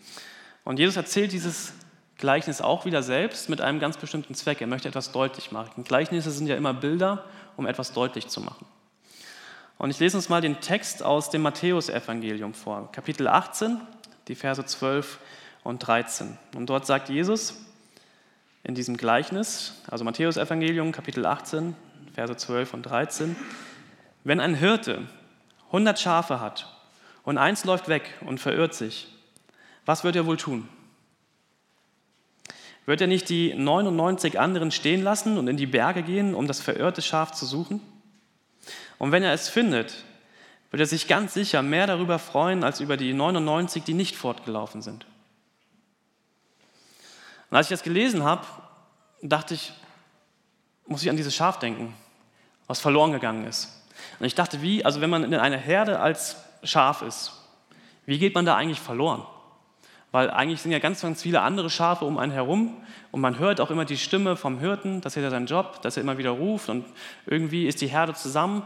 Und 0.64 0.78
Jesus 0.78 0.96
erzählt 0.96 1.32
dieses 1.32 1.74
Gleichnis 2.18 2.60
auch 2.60 2.84
wieder 2.84 3.02
selbst 3.02 3.48
mit 3.48 3.60
einem 3.60 3.78
ganz 3.78 3.98
bestimmten 3.98 4.34
Zweck. 4.34 4.60
Er 4.60 4.66
möchte 4.66 4.88
etwas 4.88 5.12
deutlich 5.12 5.52
machen. 5.52 5.84
Gleichnisse 5.84 6.30
sind 6.30 6.46
ja 6.46 6.56
immer 6.56 6.72
Bilder, 6.72 7.24
um 7.56 7.66
etwas 7.66 7.92
deutlich 7.92 8.28
zu 8.28 8.40
machen. 8.40 8.66
Und 9.79 9.91
ich 9.91 9.98
lese 9.98 10.17
uns 10.17 10.31
mal 10.31 10.41
den 10.41 10.60
Text 10.60 11.02
aus 11.02 11.29
dem 11.29 11.43
Matthäusevangelium 11.43 12.55
vor, 12.55 12.91
Kapitel 12.93 13.29
18, 13.29 13.79
die 14.29 14.34
Verse 14.34 14.64
12 14.64 15.19
und 15.64 15.81
13. 15.81 16.38
Und 16.55 16.70
dort 16.70 16.86
sagt 16.86 17.10
Jesus, 17.10 17.55
in 18.62 18.74
diesem 18.74 18.96
Gleichnis, 18.96 19.74
also 19.88 20.05
Matthäus 20.05 20.38
Evangelium 20.38 20.93
Kapitel 20.93 21.26
18, 21.26 21.76
Verse 22.14 22.36
12 22.36 22.74
und 22.74 22.82
13. 22.82 23.36
Wenn 24.24 24.41
ein 24.41 24.55
Hirte 24.55 25.02
100 25.67 26.00
Schafe 26.00 26.41
hat 26.41 26.74
und 27.22 27.36
eins 27.36 27.64
läuft 27.64 27.88
weg 27.88 28.14
und 28.22 28.41
verirrt 28.41 28.74
sich, 28.74 29.08
was 29.84 30.02
wird 30.02 30.17
er 30.17 30.26
wohl 30.26 30.38
tun? 30.38 30.69
Wird 32.86 33.00
er 33.00 33.08
nicht 33.08 33.28
die 33.28 33.52
99 33.55 34.38
anderen 34.38 34.70
stehen 34.70 35.02
lassen 35.02 35.38
und 35.38 35.48
in 35.48 35.56
die 35.56 35.66
Berge 35.66 36.02
gehen, 36.02 36.34
um 36.34 36.46
das 36.46 36.60
verirrte 36.60 37.02
Schaf 37.02 37.32
zu 37.32 37.44
suchen? 37.44 37.81
Und 38.98 39.12
wenn 39.12 39.24
er 39.24 39.32
es 39.32 39.48
findet, 39.48 40.05
wird 40.70 40.81
er 40.81 40.86
sich 40.86 41.08
ganz 41.08 41.34
sicher 41.34 41.62
mehr 41.62 41.86
darüber 41.86 42.19
freuen 42.19 42.64
als 42.64 42.81
über 42.81 42.96
die 42.96 43.12
99, 43.12 43.82
die 43.82 43.94
nicht 43.94 44.16
fortgelaufen 44.16 44.82
sind. 44.82 45.05
Und 47.50 47.56
als 47.56 47.66
ich 47.66 47.70
das 47.70 47.82
gelesen 47.82 48.22
habe, 48.22 48.46
dachte 49.20 49.55
ich, 49.55 49.72
muss 50.86 51.02
ich 51.02 51.10
an 51.10 51.16
dieses 51.16 51.34
Schaf 51.34 51.58
denken, 51.58 51.94
was 52.69 52.78
verloren 52.78 53.12
gegangen 53.12 53.46
ist. 53.46 53.82
Und 54.20 54.26
ich 54.26 54.34
dachte, 54.34 54.62
wie, 54.62 54.84
also 54.84 55.00
wenn 55.00 55.10
man 55.10 55.24
in 55.24 55.34
einer 55.34 55.56
Herde 55.56 55.98
als 55.98 56.36
Schaf 56.62 57.02
ist, 57.02 57.32
wie 58.05 58.19
geht 58.19 58.34
man 58.34 58.44
da 58.44 58.55
eigentlich 58.55 58.81
verloren? 58.81 59.26
Weil 60.17 60.31
eigentlich 60.31 60.63
sind 60.63 60.73
ja 60.73 60.79
ganz, 60.79 61.03
ganz 61.03 61.20
viele 61.20 61.43
andere 61.43 61.69
Schafe 61.69 62.06
um 62.06 62.17
einen 62.17 62.32
herum 62.32 62.75
und 63.11 63.20
man 63.20 63.39
hört 63.39 63.61
auch 63.61 63.70
immer 63.70 63.85
die 63.85 63.99
Stimme 63.99 64.35
vom 64.35 64.58
Hirten, 64.58 65.03
das 65.03 65.15
ist 65.15 65.23
ja 65.23 65.29
sein 65.29 65.44
Job, 65.44 65.82
dass 65.82 65.99
er 65.99 66.05
immer 66.05 66.17
wieder 66.17 66.31
ruft 66.31 66.70
und 66.70 66.87
irgendwie 67.27 67.67
ist 67.67 67.82
die 67.82 67.89
Herde 67.89 68.15
zusammen. 68.15 68.63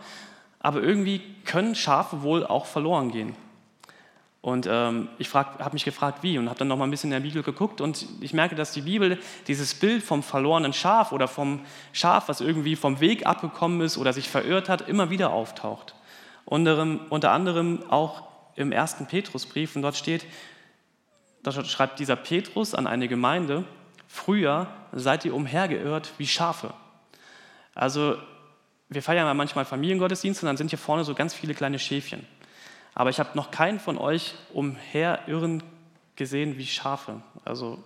Aber 0.60 0.80
irgendwie 0.80 1.20
können 1.44 1.74
Schafe 1.74 2.22
wohl 2.22 2.46
auch 2.46 2.66
verloren 2.66 3.10
gehen. 3.10 3.34
Und 4.42 4.68
ähm, 4.70 5.08
ich 5.18 5.34
habe 5.34 5.72
mich 5.72 5.84
gefragt, 5.84 6.22
wie, 6.22 6.38
und 6.38 6.48
habe 6.48 6.60
dann 6.60 6.68
noch 6.68 6.76
mal 6.76 6.84
ein 6.84 6.90
bisschen 6.92 7.10
in 7.10 7.20
der 7.20 7.28
Bibel 7.28 7.42
geguckt 7.42 7.80
und 7.80 8.06
ich 8.20 8.32
merke, 8.32 8.54
dass 8.54 8.70
die 8.70 8.82
Bibel 8.82 9.18
dieses 9.48 9.74
Bild 9.74 10.04
vom 10.04 10.22
verlorenen 10.22 10.72
Schaf 10.72 11.10
oder 11.10 11.26
vom 11.26 11.62
Schaf, 11.92 12.28
was 12.28 12.40
irgendwie 12.40 12.76
vom 12.76 13.00
Weg 13.00 13.26
abgekommen 13.26 13.80
ist 13.80 13.98
oder 13.98 14.12
sich 14.12 14.28
verirrt 14.28 14.68
hat, 14.68 14.88
immer 14.88 15.10
wieder 15.10 15.32
auftaucht. 15.32 15.96
Unter, 16.44 16.86
unter 17.08 17.32
anderem 17.32 17.82
auch 17.90 18.22
im 18.54 18.70
ersten 18.70 19.06
Petrusbrief, 19.06 19.74
und 19.74 19.82
dort 19.82 19.96
steht, 19.96 20.26
da 21.42 21.52
schreibt 21.52 21.98
dieser 21.98 22.16
Petrus 22.16 22.74
an 22.74 22.86
eine 22.86 23.08
Gemeinde, 23.08 23.64
früher 24.08 24.66
seid 24.92 25.24
ihr 25.24 25.34
umhergeirrt 25.34 26.12
wie 26.18 26.26
Schafe. 26.26 26.74
Also 27.74 28.16
wir 28.88 29.02
feiern 29.02 29.26
ja 29.26 29.34
manchmal 29.34 29.64
Familiengottesdienste 29.64 30.44
und 30.44 30.48
dann 30.48 30.56
sind 30.56 30.70
hier 30.70 30.78
vorne 30.78 31.04
so 31.04 31.14
ganz 31.14 31.32
viele 31.32 31.54
kleine 31.54 31.78
Schäfchen. 31.78 32.26
Aber 32.94 33.10
ich 33.10 33.20
habe 33.20 33.30
noch 33.34 33.50
keinen 33.50 33.78
von 33.78 33.98
euch 33.98 34.34
umherirren 34.52 35.62
gesehen 36.16 36.58
wie 36.58 36.66
Schafe. 36.66 37.22
Also 37.44 37.82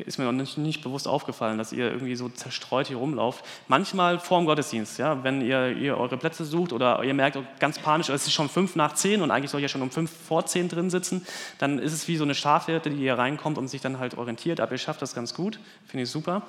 ist 0.00 0.18
mir 0.18 0.24
noch 0.24 0.32
nicht, 0.32 0.58
nicht, 0.58 0.82
bewusst 0.82 1.08
aufgefallen, 1.08 1.58
dass 1.58 1.72
ihr 1.72 1.90
irgendwie 1.90 2.14
so 2.16 2.28
zerstreut 2.28 2.86
hier 2.86 2.96
rumlauft. 2.96 3.44
Manchmal 3.66 4.18
vor 4.18 4.38
dem 4.38 4.46
Gottesdienst, 4.46 4.98
ja, 4.98 5.22
wenn 5.24 5.40
ihr, 5.40 5.76
ihr 5.76 5.96
eure 5.96 6.16
Plätze 6.16 6.44
sucht 6.44 6.72
oder 6.72 7.02
ihr 7.04 7.14
merkt 7.14 7.38
ganz 7.58 7.78
panisch, 7.78 8.08
es 8.08 8.26
ist 8.26 8.32
schon 8.32 8.48
fünf 8.48 8.76
nach 8.76 8.94
zehn 8.94 9.22
und 9.22 9.30
eigentlich 9.30 9.50
soll 9.50 9.60
ja 9.60 9.68
schon 9.68 9.82
um 9.82 9.90
fünf 9.90 10.10
vor 10.10 10.46
zehn 10.46 10.68
drin 10.68 10.90
sitzen, 10.90 11.26
dann 11.58 11.78
ist 11.78 11.92
es 11.92 12.08
wie 12.08 12.16
so 12.16 12.24
eine 12.24 12.34
Schafhirte, 12.34 12.90
die 12.90 12.96
hier 12.96 13.18
reinkommt 13.18 13.58
und 13.58 13.68
sich 13.68 13.80
dann 13.80 13.98
halt 13.98 14.16
orientiert. 14.16 14.60
Aber 14.60 14.72
ihr 14.72 14.78
schafft 14.78 15.02
das 15.02 15.14
ganz 15.14 15.34
gut, 15.34 15.58
finde 15.86 16.04
ich 16.04 16.10
super. 16.10 16.42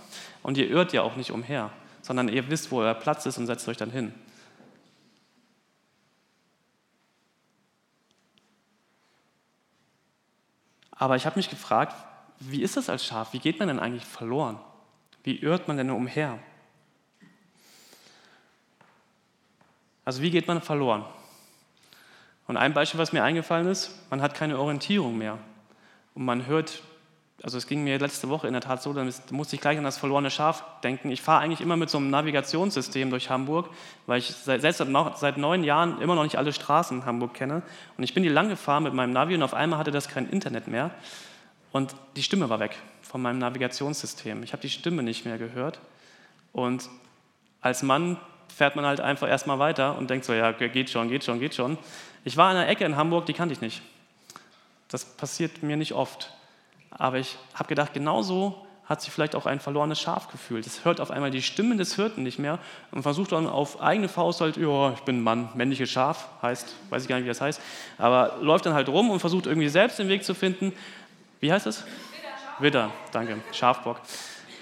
Und 0.43 0.57
ihr 0.57 0.69
irrt 0.69 0.93
ja 0.93 1.01
auch 1.01 1.15
nicht 1.15 1.31
umher, 1.31 1.71
sondern 2.01 2.29
ihr 2.29 2.49
wisst, 2.49 2.71
wo 2.71 2.79
euer 2.79 2.93
Platz 2.93 3.25
ist 3.25 3.37
und 3.37 3.47
setzt 3.47 3.67
euch 3.67 3.77
dann 3.77 3.91
hin. 3.91 4.13
Aber 10.99 11.15
ich 11.15 11.25
habe 11.25 11.39
mich 11.39 11.49
gefragt, 11.49 11.95
wie 12.39 12.61
ist 12.61 12.77
das 12.77 12.89
als 12.89 13.05
Schaf? 13.05 13.33
Wie 13.33 13.39
geht 13.39 13.59
man 13.59 13.67
denn 13.67 13.79
eigentlich 13.79 14.05
verloren? 14.05 14.59
Wie 15.23 15.37
irrt 15.37 15.67
man 15.67 15.77
denn 15.77 15.89
umher? 15.89 16.39
Also 20.05 20.21
wie 20.21 20.31
geht 20.31 20.47
man 20.47 20.61
verloren? 20.61 21.05
Und 22.47 22.57
ein 22.57 22.73
Beispiel, 22.73 22.99
was 22.99 23.13
mir 23.13 23.23
eingefallen 23.23 23.67
ist, 23.67 23.91
man 24.09 24.21
hat 24.21 24.33
keine 24.33 24.57
Orientierung 24.57 25.17
mehr. 25.17 25.37
Und 26.15 26.25
man 26.25 26.47
hört 26.47 26.81
also 27.43 27.57
es 27.57 27.67
ging 27.67 27.83
mir 27.83 27.99
letzte 27.99 28.29
Woche 28.29 28.47
in 28.47 28.53
der 28.53 28.61
Tat 28.61 28.81
so, 28.81 28.93
da 28.93 29.05
musste 29.31 29.55
ich 29.55 29.61
gleich 29.61 29.77
an 29.77 29.83
das 29.83 29.97
verlorene 29.97 30.29
Schaf 30.29 30.63
denken. 30.81 31.09
Ich 31.11 31.21
fahre 31.21 31.41
eigentlich 31.41 31.61
immer 31.61 31.77
mit 31.77 31.89
so 31.89 31.97
einem 31.97 32.09
Navigationssystem 32.09 33.09
durch 33.09 33.29
Hamburg, 33.29 33.69
weil 34.07 34.19
ich 34.19 34.27
selbst 34.27 34.83
seit 35.15 35.37
neun 35.37 35.63
Jahren 35.63 36.01
immer 36.01 36.15
noch 36.15 36.23
nicht 36.23 36.37
alle 36.37 36.51
Straßen 36.51 36.99
in 36.99 37.05
Hamburg 37.05 37.33
kenne. 37.33 37.61
Und 37.97 38.03
ich 38.03 38.13
bin 38.13 38.23
die 38.23 38.29
lang 38.29 38.49
gefahren 38.49 38.83
mit 38.83 38.93
meinem 38.93 39.13
Navi 39.13 39.35
und 39.35 39.43
auf 39.43 39.53
einmal 39.53 39.79
hatte 39.79 39.91
das 39.91 40.09
kein 40.09 40.29
Internet 40.29 40.67
mehr. 40.67 40.91
Und 41.71 41.95
die 42.15 42.23
Stimme 42.23 42.49
war 42.49 42.59
weg 42.59 42.75
von 43.01 43.21
meinem 43.21 43.39
Navigationssystem. 43.39 44.43
Ich 44.43 44.53
habe 44.53 44.61
die 44.61 44.69
Stimme 44.69 45.03
nicht 45.03 45.25
mehr 45.25 45.37
gehört. 45.37 45.79
Und 46.51 46.89
als 47.61 47.83
Mann 47.83 48.17
fährt 48.55 48.75
man 48.75 48.85
halt 48.85 48.99
einfach 48.99 49.27
erstmal 49.27 49.59
weiter 49.59 49.97
und 49.97 50.09
denkt 50.09 50.25
so, 50.25 50.33
ja, 50.33 50.51
geht 50.51 50.89
schon, 50.89 51.09
geht 51.09 51.23
schon, 51.23 51.39
geht 51.39 51.55
schon. 51.55 51.77
Ich 52.23 52.37
war 52.37 52.49
an 52.49 52.57
einer 52.57 52.67
Ecke 52.67 52.85
in 52.85 52.95
Hamburg, 52.95 53.25
die 53.25 53.33
kannte 53.33 53.53
ich 53.53 53.61
nicht. 53.61 53.81
Das 54.87 55.05
passiert 55.05 55.63
mir 55.63 55.77
nicht 55.77 55.93
oft. 55.93 56.33
Aber 56.91 57.17
ich 57.17 57.37
habe 57.53 57.69
gedacht, 57.69 57.93
genauso 57.93 58.65
hat 58.89 59.01
sich 59.01 59.11
vielleicht 59.11 59.35
auch 59.35 59.45
ein 59.45 59.59
verlorenes 59.59 60.01
Schaf 60.01 60.31
gefühlt. 60.31 60.65
Es 60.65 60.83
hört 60.83 60.99
auf 60.99 61.11
einmal 61.11 61.29
die 61.29 61.43
Stimmen 61.43 61.77
des 61.77 61.95
Hirten 61.95 62.23
nicht 62.23 62.39
mehr 62.39 62.57
und 62.89 63.03
versucht 63.03 63.31
dann 63.31 63.45
auf 63.45 63.79
eigene 63.79 64.09
Faust 64.09 64.41
halt, 64.41 64.57
ja, 64.57 64.93
ich 64.93 65.01
bin 65.01 65.19
ein 65.19 65.23
Mann, 65.23 65.49
männliches 65.53 65.91
Schaf, 65.91 66.27
heißt, 66.41 66.75
weiß 66.89 67.03
ich 67.03 67.07
gar 67.07 67.17
nicht, 67.17 67.25
wie 67.25 67.29
das 67.29 67.39
heißt, 67.39 67.61
aber 67.99 68.39
läuft 68.41 68.65
dann 68.65 68.73
halt 68.73 68.89
rum 68.89 69.11
und 69.11 69.19
versucht 69.19 69.45
irgendwie 69.45 69.69
selbst 69.69 69.99
den 69.99 70.07
Weg 70.07 70.23
zu 70.23 70.33
finden. 70.33 70.73
Wie 71.39 71.51
heißt 71.51 71.67
es? 71.67 71.83
Widder, 72.59 72.91
danke, 73.11 73.37
Schafbock. 73.51 74.01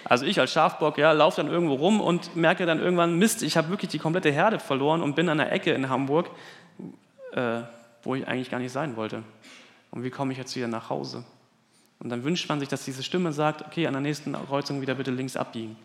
Also 0.03 0.25
ich 0.25 0.39
als 0.39 0.51
Schafbock, 0.51 0.97
ja, 0.97 1.11
laufe 1.11 1.41
dann 1.41 1.51
irgendwo 1.51 1.73
rum 1.73 1.99
und 1.99 2.35
merke 2.35 2.65
dann 2.65 2.79
irgendwann, 2.79 3.17
Mist, 3.17 3.41
ich 3.43 3.57
habe 3.57 3.69
wirklich 3.69 3.91
die 3.91 3.99
komplette 3.99 4.31
Herde 4.31 4.59
verloren 4.59 5.01
und 5.01 5.15
bin 5.15 5.27
an 5.27 5.39
der 5.39 5.51
Ecke 5.51 5.71
in 5.73 5.89
Hamburg, 5.89 6.29
äh, 7.33 7.61
wo 8.03 8.15
ich 8.15 8.27
eigentlich 8.27 8.49
gar 8.49 8.59
nicht 8.59 8.71
sein 8.71 8.95
wollte. 8.95 9.23
Und 9.91 10.03
wie 10.03 10.09
komme 10.09 10.31
ich 10.31 10.37
jetzt 10.37 10.55
wieder 10.55 10.67
nach 10.67 10.89
Hause? 10.89 11.25
Und 11.99 12.09
dann 12.09 12.23
wünscht 12.23 12.47
man 12.47 12.59
sich, 12.59 12.69
dass 12.69 12.85
diese 12.85 13.03
Stimme 13.03 13.33
sagt, 13.33 13.65
okay, 13.65 13.87
an 13.87 13.93
der 13.93 14.01
nächsten 14.01 14.33
Kreuzung 14.33 14.81
wieder 14.81 14.95
bitte 14.95 15.11
links 15.11 15.35
abbiegen. 15.35 15.75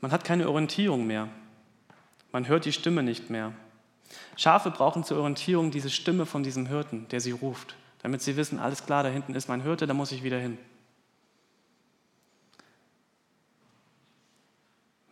Man 0.00 0.12
hat 0.12 0.24
keine 0.24 0.48
Orientierung 0.48 1.06
mehr. 1.06 1.28
Man 2.32 2.48
hört 2.48 2.64
die 2.64 2.72
Stimme 2.72 3.02
nicht 3.02 3.28
mehr. 3.28 3.52
Schafe 4.36 4.70
brauchen 4.70 5.04
zur 5.04 5.18
Orientierung 5.18 5.70
diese 5.70 5.90
Stimme 5.90 6.26
von 6.26 6.42
diesem 6.42 6.66
Hirten, 6.66 7.06
der 7.08 7.20
sie 7.20 7.30
ruft, 7.30 7.76
damit 8.02 8.22
sie 8.22 8.36
wissen, 8.36 8.58
alles 8.58 8.84
klar, 8.84 9.02
da 9.02 9.08
hinten 9.08 9.34
ist 9.34 9.48
mein 9.48 9.62
Hirte, 9.62 9.86
da 9.86 9.94
muss 9.94 10.12
ich 10.12 10.22
wieder 10.22 10.38
hin. 10.38 10.58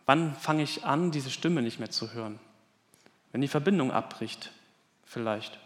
Wann 0.05 0.35
fange 0.35 0.63
ich 0.63 0.85
an, 0.85 1.11
diese 1.11 1.29
Stimme 1.29 1.61
nicht 1.61 1.79
mehr 1.79 1.91
zu 1.91 2.13
hören? 2.13 2.39
Wenn 3.31 3.41
die 3.41 3.47
Verbindung 3.47 3.91
abbricht, 3.91 4.51
vielleicht 5.05 5.59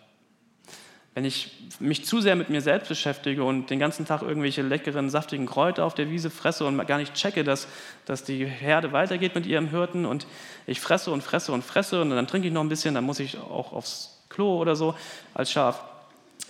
wenn 1.13 1.25
ich 1.25 1.51
mich 1.79 2.05
zu 2.05 2.21
sehr 2.21 2.35
mit 2.35 2.49
mir 2.49 2.61
selbst 2.61 2.89
beschäftige 2.89 3.43
und 3.43 3.69
den 3.69 3.77
ganzen 3.77 4.05
Tag 4.05 4.23
irgendwelche 4.23 4.63
leckeren, 4.63 5.09
saftigen 5.09 5.45
Kräuter 5.45 5.85
auf 5.85 5.93
der 5.93 6.09
Wiese 6.09 6.31
fresse 6.31 6.65
und 6.65 6.85
gar 6.87 6.97
nicht 6.97 7.13
checke, 7.13 7.43
dass, 7.43 7.67
dass 8.05 8.23
die 8.23 8.45
Herde 8.45 8.91
weitergeht 8.93 9.35
mit 9.35 9.45
ihrem 9.45 9.69
Hirten 9.69 10.05
und 10.05 10.25
ich 10.65 10.81
fresse 10.81 11.11
und 11.11 11.21
fresse 11.21 11.51
und 11.51 11.63
fresse 11.63 12.01
und 12.01 12.09
dann 12.09 12.25
trinke 12.25 12.47
ich 12.47 12.53
noch 12.53 12.61
ein 12.63 12.69
bisschen, 12.69 12.95
dann 12.95 13.03
muss 13.03 13.19
ich 13.19 13.37
auch 13.37 13.73
aufs 13.73 14.21
Klo 14.29 14.57
oder 14.57 14.75
so 14.75 14.95
als 15.35 15.51
Schaf. 15.51 15.83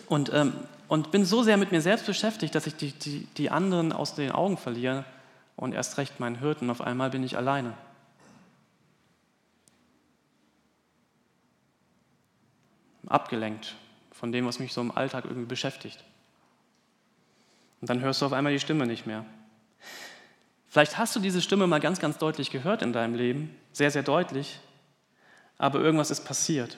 Und, 0.08 0.32
ähm, 0.34 0.54
und 0.88 1.12
bin 1.12 1.26
so 1.26 1.44
sehr 1.44 1.58
mit 1.58 1.72
mir 1.74 1.82
selbst 1.82 2.06
beschäftigt, 2.06 2.56
dass 2.56 2.66
ich 2.66 2.76
die, 2.76 2.92
die, 2.94 3.28
die 3.38 3.50
anderen 3.50 3.92
aus 3.92 4.16
den 4.16 4.32
Augen 4.32 4.58
verliere 4.58 5.04
und 5.58 5.74
erst 5.74 5.98
recht 5.98 6.22
meinen 6.22 6.40
Hirten. 6.40 6.70
Auf 6.70 6.80
einmal 6.80 7.10
bin 7.10 7.24
ich 7.24 7.36
alleine. 7.36 7.74
Abgelenkt 13.08 13.76
von 14.24 14.32
dem, 14.32 14.46
was 14.46 14.60
mich 14.60 14.72
so 14.72 14.80
im 14.80 14.96
Alltag 14.96 15.26
irgendwie 15.26 15.48
beschäftigt. 15.48 16.02
Und 17.82 17.90
dann 17.90 18.00
hörst 18.00 18.22
du 18.22 18.26
auf 18.26 18.32
einmal 18.32 18.54
die 18.54 18.60
Stimme 18.62 18.88
nicht 18.88 19.06
mehr. 19.06 19.26
Vielleicht 20.70 20.98
hast 20.98 21.14
du 21.14 21.20
diese 21.20 21.42
Stimme 21.42 21.68
mal 21.68 21.82
ganz, 21.82 22.00
ganz 22.00 22.20
deutlich 22.20 22.50
gehört 22.50 22.82
in 22.82 22.94
deinem 22.94 23.16
Leben, 23.16 23.54
sehr, 23.74 23.92
sehr 23.92 24.02
deutlich, 24.02 24.62
aber 25.58 25.82
irgendwas 25.82 26.10
ist 26.10 26.24
passiert. 26.24 26.78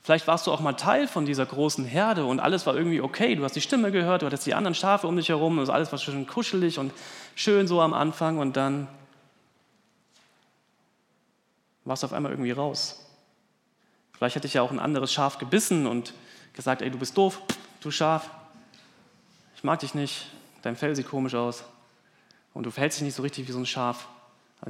Vielleicht 0.00 0.26
warst 0.26 0.46
du 0.46 0.52
auch 0.52 0.60
mal 0.60 0.72
Teil 0.72 1.08
von 1.08 1.26
dieser 1.26 1.44
großen 1.44 1.84
Herde 1.84 2.24
und 2.24 2.40
alles 2.40 2.64
war 2.64 2.74
irgendwie 2.74 3.02
okay. 3.02 3.34
Du 3.34 3.44
hast 3.44 3.54
die 3.54 3.60
Stimme 3.60 3.92
gehört, 3.92 4.22
du 4.22 4.26
hattest 4.26 4.46
die 4.46 4.54
anderen 4.54 4.74
Schafe 4.74 5.06
um 5.06 5.14
dich 5.14 5.28
herum, 5.28 5.58
und 5.58 5.68
alles 5.68 5.92
war 5.92 5.98
schön 5.98 6.26
kuschelig 6.26 6.78
und 6.78 6.90
schön 7.34 7.68
so 7.68 7.82
am 7.82 7.92
Anfang 7.92 8.38
und 8.38 8.56
dann 8.56 8.88
warst 11.84 12.02
du 12.02 12.06
auf 12.06 12.14
einmal 12.14 12.32
irgendwie 12.32 12.52
raus. 12.52 13.05
Vielleicht 14.16 14.36
hätte 14.36 14.46
ich 14.46 14.54
ja 14.54 14.62
auch 14.62 14.70
ein 14.70 14.78
anderes 14.78 15.12
Schaf 15.12 15.38
gebissen 15.38 15.86
und 15.86 16.14
gesagt, 16.54 16.80
ey, 16.80 16.90
du 16.90 16.98
bist 16.98 17.16
doof, 17.18 17.42
du 17.80 17.90
Schaf, 17.90 18.30
ich 19.54 19.64
mag 19.64 19.80
dich 19.80 19.94
nicht, 19.94 20.26
dein 20.62 20.76
Fell 20.76 20.96
sieht 20.96 21.08
komisch 21.08 21.34
aus 21.34 21.64
und 22.54 22.64
du 22.64 22.70
verhältst 22.70 22.98
dich 22.98 23.04
nicht 23.04 23.14
so 23.14 23.22
richtig 23.22 23.46
wie 23.46 23.52
so 23.52 23.58
ein 23.58 23.66
Schaf. 23.66 24.08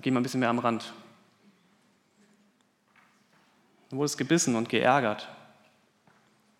Geh 0.00 0.10
mal 0.10 0.20
ein 0.20 0.24
bisschen 0.24 0.40
mehr 0.40 0.50
am 0.50 0.58
Rand. 0.58 0.92
Du 3.88 3.96
wurdest 3.96 4.18
gebissen 4.18 4.56
und 4.56 4.68
geärgert, 4.68 5.28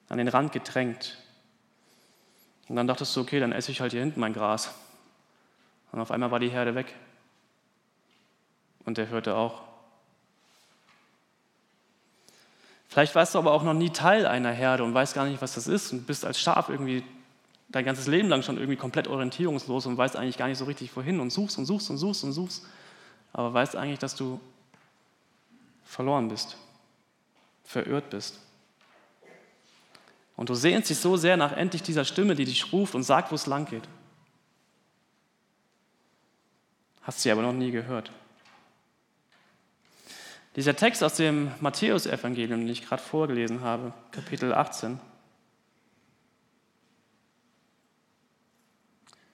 an 0.08 0.18
den 0.18 0.28
Rand 0.28 0.52
gedrängt. 0.52 1.18
Und 2.68 2.76
dann 2.76 2.86
dachtest 2.86 3.14
du, 3.16 3.20
okay, 3.20 3.40
dann 3.40 3.52
esse 3.52 3.72
ich 3.72 3.80
halt 3.80 3.92
hier 3.92 4.00
hinten 4.00 4.20
mein 4.20 4.32
Gras. 4.32 4.72
Und 5.90 6.00
auf 6.00 6.12
einmal 6.12 6.30
war 6.30 6.38
die 6.38 6.48
Herde 6.48 6.74
weg. 6.74 6.94
Und 8.84 8.96
der 8.96 9.08
hörte 9.08 9.34
auch. 9.34 9.65
Vielleicht 12.88 13.14
warst 13.14 13.34
du 13.34 13.38
aber 13.38 13.52
auch 13.52 13.62
noch 13.62 13.74
nie 13.74 13.90
Teil 13.90 14.26
einer 14.26 14.52
Herde 14.52 14.84
und 14.84 14.94
weißt 14.94 15.14
gar 15.14 15.26
nicht, 15.26 15.42
was 15.42 15.54
das 15.54 15.66
ist 15.66 15.92
und 15.92 16.06
bist 16.06 16.24
als 16.24 16.40
Schaf 16.40 16.68
irgendwie 16.68 17.02
dein 17.68 17.84
ganzes 17.84 18.06
Leben 18.06 18.28
lang 18.28 18.42
schon 18.42 18.56
irgendwie 18.56 18.76
komplett 18.76 19.08
orientierungslos 19.08 19.86
und 19.86 19.96
weißt 19.96 20.16
eigentlich 20.16 20.38
gar 20.38 20.48
nicht 20.48 20.58
so 20.58 20.64
richtig 20.64 20.94
wohin 20.96 21.20
und 21.20 21.30
suchst 21.30 21.58
und 21.58 21.66
suchst 21.66 21.90
und 21.90 21.98
suchst 21.98 22.24
und 22.24 22.32
suchst, 22.32 22.64
aber 23.32 23.52
weißt 23.52 23.76
eigentlich, 23.76 23.98
dass 23.98 24.14
du 24.14 24.40
verloren 25.84 26.28
bist, 26.28 26.56
verirrt 27.64 28.10
bist. 28.10 28.40
Und 30.36 30.48
du 30.50 30.54
sehnst 30.54 30.90
dich 30.90 30.98
so 30.98 31.16
sehr 31.16 31.36
nach 31.36 31.52
endlich 31.52 31.82
dieser 31.82 32.04
Stimme, 32.04 32.34
die 32.34 32.44
dich 32.44 32.72
ruft 32.72 32.94
und 32.94 33.02
sagt, 33.02 33.30
wo 33.30 33.34
es 33.34 33.46
lang 33.46 33.64
geht. 33.64 33.88
Hast 37.02 37.20
sie 37.20 37.30
aber 37.30 37.42
noch 37.42 37.52
nie 37.52 37.70
gehört. 37.70 38.10
Dieser 40.56 40.74
Text 40.74 41.04
aus 41.04 41.16
dem 41.16 41.50
Matthäusevangelium, 41.60 42.60
den 42.60 42.68
ich 42.70 42.86
gerade 42.86 43.02
vorgelesen 43.02 43.60
habe, 43.60 43.92
Kapitel 44.10 44.54
18, 44.54 44.98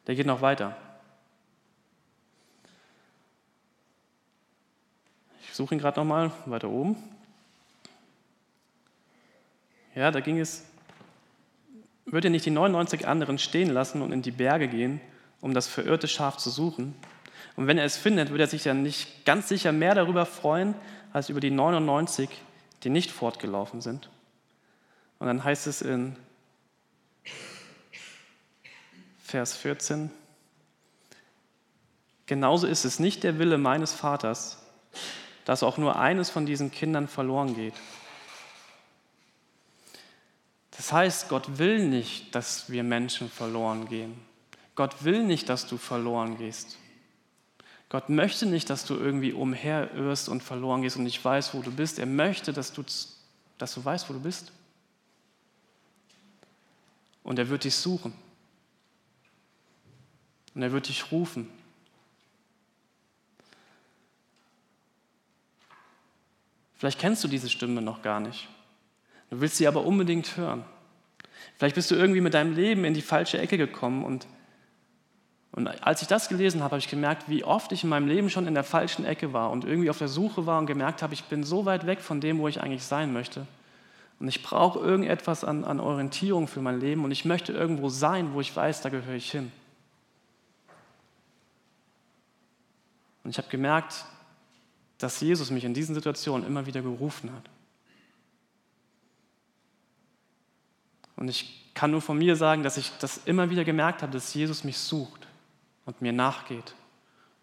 der 0.09 0.17
geht 0.17 0.27
noch 0.27 0.43
weiter. 0.43 0.77
Ich 5.45 5.55
suche 5.55 5.77
ihn 5.77 5.79
gerade 5.79 6.01
nochmal 6.01 6.33
weiter 6.47 6.69
oben. 6.69 6.97
Ja, 9.95 10.11
da 10.11 10.19
ging 10.19 10.41
es, 10.41 10.65
würde 12.05 12.31
nicht 12.31 12.47
die 12.47 12.51
99 12.51 13.07
anderen 13.07 13.39
stehen 13.39 13.71
lassen 13.71 14.03
und 14.03 14.11
in 14.11 14.23
die 14.23 14.33
Berge 14.33 14.67
gehen, 14.67 15.01
um 15.41 15.55
das 15.55 15.69
verirrte 15.69 16.09
Schaf 16.09 16.39
zu 16.39 16.51
suchen? 16.51 16.97
Und 17.57 17.67
wenn 17.67 17.79
er 17.79 17.85
es 17.85 17.97
findet, 17.97 18.31
würde 18.31 18.45
er 18.45 18.49
sich 18.49 18.63
dann 18.63 18.83
nicht 18.83 19.25
ganz 19.25 19.49
sicher 19.49 19.73
mehr 19.73 19.95
darüber 19.95 20.27
freuen, 20.27 20.75
als 21.13 21.29
über 21.29 21.41
die 21.41 21.51
99, 21.51 22.29
die 22.83 22.91
nicht 22.91 23.11
fortgelaufen 23.11 23.81
sind. 23.81 24.09
Und 25.19 25.27
dann 25.27 25.45
heißt 25.45 25.67
es 25.67 25.83
in 25.83 26.17
Vers 29.23 29.57
14, 29.57 30.11
genauso 32.27 32.67
ist 32.67 32.85
es 32.85 32.99
nicht 32.99 33.23
der 33.23 33.39
Wille 33.39 33.59
meines 33.59 33.93
Vaters, 33.93 34.59
dass 35.45 35.63
auch 35.63 35.79
nur 35.79 35.99
eines 35.99 36.31
von 36.31 36.47
diesen 36.47 36.71
Kindern 36.71 37.09
verloren 37.09 37.55
geht. 37.55 37.75
Das 40.77 40.93
heißt, 40.93 41.29
Gott 41.29 41.59
will 41.59 41.87
nicht, 41.87 42.35
dass 42.35 42.71
wir 42.71 42.83
Menschen 42.83 43.31
verloren 43.31 43.89
gehen. 43.89 44.21
Gott 44.75 45.05
will 45.05 45.23
nicht, 45.23 45.49
dass 45.49 45.67
du 45.67 45.77
verloren 45.77 46.39
gehst. 46.39 46.79
Gott 47.93 48.09
möchte 48.09 48.47
nicht, 48.47 48.71
dass 48.71 48.87
du 48.87 48.95
irgendwie 48.95 49.35
umherirrst 49.35 50.31
und 50.31 50.43
verloren 50.43 50.81
gehst 50.81 50.97
und 50.97 51.03
nicht 51.03 51.23
weißt, 51.23 51.53
wo 51.53 51.61
du 51.61 51.71
bist. 51.71 51.99
Er 51.99 52.07
möchte, 52.07 52.55
dass 52.55 52.73
du, 52.73 52.83
dass 53.59 53.75
du 53.75 53.85
weißt, 53.85 54.09
wo 54.09 54.15
du 54.15 54.21
bist. 54.21 54.51
Und 57.23 57.39
er 57.39 57.51
wird 57.51 57.65
dich 57.65 57.75
suchen. 57.75 58.15
Und 60.55 60.63
er 60.63 60.73
wird 60.73 60.89
dich 60.89 61.13
rufen. 61.13 61.51
Vielleicht 66.77 66.99
kennst 66.99 67.23
du 67.23 67.29
diese 67.29 67.51
Stimme 67.51 67.83
noch 67.83 68.01
gar 68.01 68.21
nicht. 68.21 68.49
Du 69.29 69.43
willst 69.43 69.59
sie 69.59 69.69
aber 69.69 69.85
unbedingt 69.85 70.39
hören. 70.39 70.65
Vielleicht 71.59 71.75
bist 71.75 71.91
du 71.91 71.95
irgendwie 71.95 72.23
mit 72.23 72.33
deinem 72.33 72.55
Leben 72.55 72.87
in 72.87 72.95
die 72.95 73.03
falsche 73.03 73.37
Ecke 73.37 73.59
gekommen 73.59 74.03
und 74.03 74.27
und 75.53 75.69
als 75.87 76.01
ich 76.01 76.09
das 76.09 76.29
gelesen 76.29 76.63
habe, 76.63 76.73
habe 76.73 76.79
ich 76.79 76.89
gemerkt, 76.89 77.29
wie 77.29 77.45
oft 77.45 77.73
ich 77.73 77.85
in 77.85 77.91
meinem 77.91 78.09
Leben 78.09 78.31
schon 78.31 78.47
in 78.47 78.55
der 78.55 78.65
falschen 78.65 79.05
Ecke 79.05 79.35
war 79.35 79.51
und 79.51 79.65
irgendwie 79.65 79.91
auf 79.91 79.99
der 79.99 80.09
Suche 80.09 80.47
war 80.47 80.59
und 80.59 80.67
gemerkt 80.67 81.03
habe, 81.03 81.13
ich 81.13 81.25
bin 81.25 81.45
so 81.45 81.67
weit 81.67 81.87
weg 81.87 82.01
von 82.01 82.23
dem, 82.23 82.39
wo 82.39 82.49
ich 82.49 82.63
eigentlich 82.63 82.85
sein 82.85 83.13
möchte. 83.13 83.47
Und 84.19 84.29
ich 84.29 84.43
brauche 84.43 84.79
irgendetwas 84.79 85.45
an, 85.45 85.65
an 85.65 85.79
Orientierung 85.79 86.49
für 86.49 86.63
mein 86.63 86.81
Leben 86.81 87.05
und 87.05 87.11
ich 87.11 87.27
möchte 87.27 87.53
irgendwo 87.53 87.91
sein, 87.91 88.33
wo 88.33 88.41
ich 88.41 88.55
weiß, 88.55 88.81
da 88.81 88.89
gehöre 88.89 89.15
ich 89.15 89.31
hin. 89.31 89.53
Und 93.25 93.31
ich 93.31 93.39
habe 93.39 93.49
gemerkt, 93.49 94.07
dass 94.97 95.21
Jesus 95.21 95.51
mich 95.51 95.65
in 95.65 95.75
diesen 95.75 95.95
Situationen 95.95 96.47
immer 96.47 96.65
wieder 96.65 96.81
gerufen 96.81 97.31
hat. 97.31 97.45
Und 101.17 101.29
ich 101.29 101.71
kann 101.75 101.91
nur 101.91 102.01
von 102.01 102.17
mir 102.17 102.37
sagen, 102.37 102.63
dass 102.63 102.79
ich 102.79 102.91
das 103.01 103.19
immer 103.27 103.51
wieder 103.51 103.65
gemerkt 103.65 104.03
habe, 104.03 104.13
dass 104.13 104.33
Jesus 104.33 104.65
mich 104.65 104.79
sucht 104.79 105.22
und 105.87 106.01
mir 106.03 106.13
nachgeht 106.13 106.75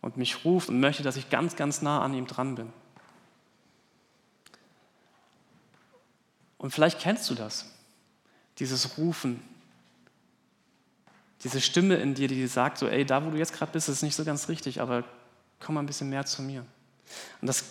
und 0.01 0.17
mich 0.17 0.45
ruft 0.45 0.69
und 0.69 0.79
möchte, 0.79 1.03
dass 1.03 1.17
ich 1.17 1.29
ganz, 1.29 1.55
ganz 1.55 1.81
nah 1.81 2.01
an 2.01 2.13
ihm 2.13 2.27
dran 2.27 2.55
bin. 2.55 2.71
Und 6.57 6.71
vielleicht 6.71 6.99
kennst 6.99 7.29
du 7.29 7.35
das, 7.35 7.65
dieses 8.59 8.97
Rufen, 8.97 9.41
diese 11.43 11.61
Stimme 11.61 11.95
in 11.95 12.15
dir, 12.15 12.27
die 12.27 12.47
sagt, 12.47 12.77
so, 12.77 12.87
ey, 12.87 13.05
da 13.05 13.25
wo 13.25 13.29
du 13.29 13.37
jetzt 13.37 13.53
gerade 13.53 13.71
bist, 13.71 13.87
ist 13.87 14.03
nicht 14.03 14.15
so 14.15 14.25
ganz 14.25 14.49
richtig, 14.49 14.81
aber 14.81 15.05
komm 15.59 15.75
mal 15.75 15.81
ein 15.81 15.87
bisschen 15.87 16.09
mehr 16.09 16.25
zu 16.25 16.41
mir. 16.41 16.65
Und 17.41 17.47
das, 17.47 17.63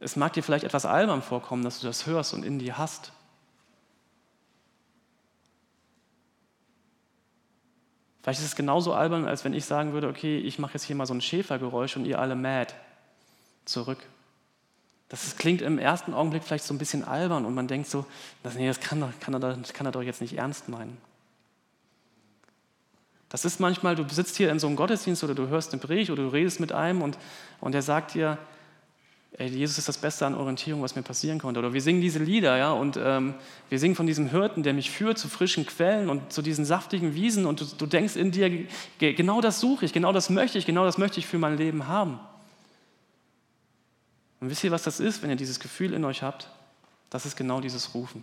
es 0.00 0.16
mag 0.16 0.32
dir 0.32 0.42
vielleicht 0.42 0.64
etwas 0.64 0.86
albern 0.86 1.22
vorkommen, 1.22 1.64
dass 1.64 1.80
du 1.80 1.86
das 1.86 2.06
hörst 2.06 2.32
und 2.32 2.44
in 2.44 2.58
dir 2.58 2.78
hast. 2.78 3.12
Vielleicht 8.22 8.40
ist 8.40 8.46
es 8.46 8.56
genauso 8.56 8.94
albern, 8.94 9.26
als 9.26 9.44
wenn 9.44 9.52
ich 9.52 9.64
sagen 9.64 9.92
würde, 9.92 10.08
okay, 10.08 10.38
ich 10.38 10.58
mache 10.58 10.74
jetzt 10.74 10.84
hier 10.84 10.94
mal 10.94 11.06
so 11.06 11.14
ein 11.14 11.20
Schäfergeräusch 11.20 11.96
und 11.96 12.04
ihr 12.04 12.20
alle 12.20 12.36
mad 12.36 12.72
zurück. 13.64 13.98
Das 15.08 15.36
klingt 15.36 15.60
im 15.60 15.78
ersten 15.78 16.14
Augenblick 16.14 16.42
vielleicht 16.44 16.64
so 16.64 16.72
ein 16.72 16.78
bisschen 16.78 17.04
albern 17.04 17.44
und 17.44 17.54
man 17.54 17.68
denkt 17.68 17.88
so, 17.88 18.06
das, 18.42 18.54
nee, 18.54 18.66
das 18.66 18.80
kann, 18.80 19.00
doch, 19.00 19.10
kann, 19.20 19.34
er, 19.34 19.58
kann 19.74 19.86
er 19.86 19.92
doch 19.92 20.02
jetzt 20.02 20.20
nicht 20.20 20.38
ernst 20.38 20.68
meinen. 20.68 20.96
Das 23.28 23.44
ist 23.44 23.60
manchmal, 23.60 23.96
du 23.96 24.08
sitzt 24.08 24.36
hier 24.36 24.50
in 24.50 24.58
so 24.58 24.66
einem 24.66 24.76
Gottesdienst 24.76 25.24
oder 25.24 25.34
du 25.34 25.48
hörst 25.48 25.72
eine 25.72 25.80
Predigt 25.80 26.10
oder 26.10 26.22
du 26.22 26.28
redest 26.28 26.60
mit 26.60 26.72
einem 26.72 27.02
und, 27.02 27.18
und 27.60 27.72
der 27.72 27.82
sagt 27.82 28.14
dir, 28.14 28.38
ey, 29.38 29.48
Jesus 29.48 29.78
ist 29.78 29.88
das 29.88 29.98
Beste 29.98 30.26
an 30.26 30.34
Orientierung, 30.34 30.82
was 30.82 30.94
mir 30.94 31.02
passieren 31.02 31.38
konnte. 31.38 31.58
Oder 31.58 31.72
wir 31.72 31.80
singen 31.80 32.00
diese 32.00 32.18
Lieder, 32.18 32.56
ja, 32.56 32.72
und 32.72 32.98
ähm, 33.02 33.34
wir 33.68 33.78
singen 33.78 33.94
von 33.94 34.06
diesem 34.06 34.28
Hirten, 34.28 34.62
der 34.62 34.74
mich 34.74 34.90
führt 34.90 35.18
zu 35.18 35.28
frischen 35.28 35.66
Quellen 35.66 36.08
und 36.08 36.32
zu 36.32 36.42
diesen 36.42 36.64
saftigen 36.64 37.14
Wiesen 37.14 37.46
und 37.46 37.60
du, 37.60 37.64
du 37.64 37.86
denkst 37.86 38.16
in 38.16 38.30
dir, 38.30 38.66
genau 38.98 39.40
das 39.40 39.60
suche 39.60 39.84
ich, 39.84 39.92
genau 39.92 40.12
das 40.12 40.30
möchte 40.30 40.58
ich, 40.58 40.66
genau 40.66 40.84
das 40.84 40.98
möchte 40.98 41.18
ich 41.18 41.26
für 41.26 41.38
mein 41.38 41.56
Leben 41.56 41.88
haben. 41.88 42.20
Und 44.40 44.50
wisst 44.50 44.64
ihr, 44.64 44.70
was 44.70 44.82
das 44.82 45.00
ist, 45.00 45.22
wenn 45.22 45.30
ihr 45.30 45.36
dieses 45.36 45.60
Gefühl 45.60 45.92
in 45.92 46.04
euch 46.04 46.22
habt? 46.22 46.50
Das 47.10 47.26
ist 47.26 47.36
genau 47.36 47.60
dieses 47.60 47.94
Rufen. 47.94 48.22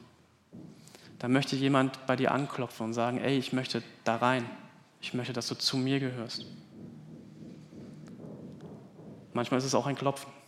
Da 1.17 1.27
möchte 1.27 1.55
jemand 1.55 2.05
bei 2.07 2.15
dir 2.15 2.31
anklopfen 2.31 2.87
und 2.87 2.93
sagen, 2.93 3.19
ey, 3.19 3.37
ich 3.37 3.53
möchte 3.53 3.83
da 4.03 4.17
rein. 4.17 4.49
Ich 5.01 5.13
möchte, 5.13 5.33
dass 5.33 5.47
du 5.47 5.55
zu 5.55 5.77
mir 5.77 5.99
gehörst. 5.99 6.45
Manchmal 9.33 9.59
ist 9.59 9.65
es 9.65 9.75
auch 9.75 9.85
ein 9.85 9.95
Klopfen. 9.95 10.38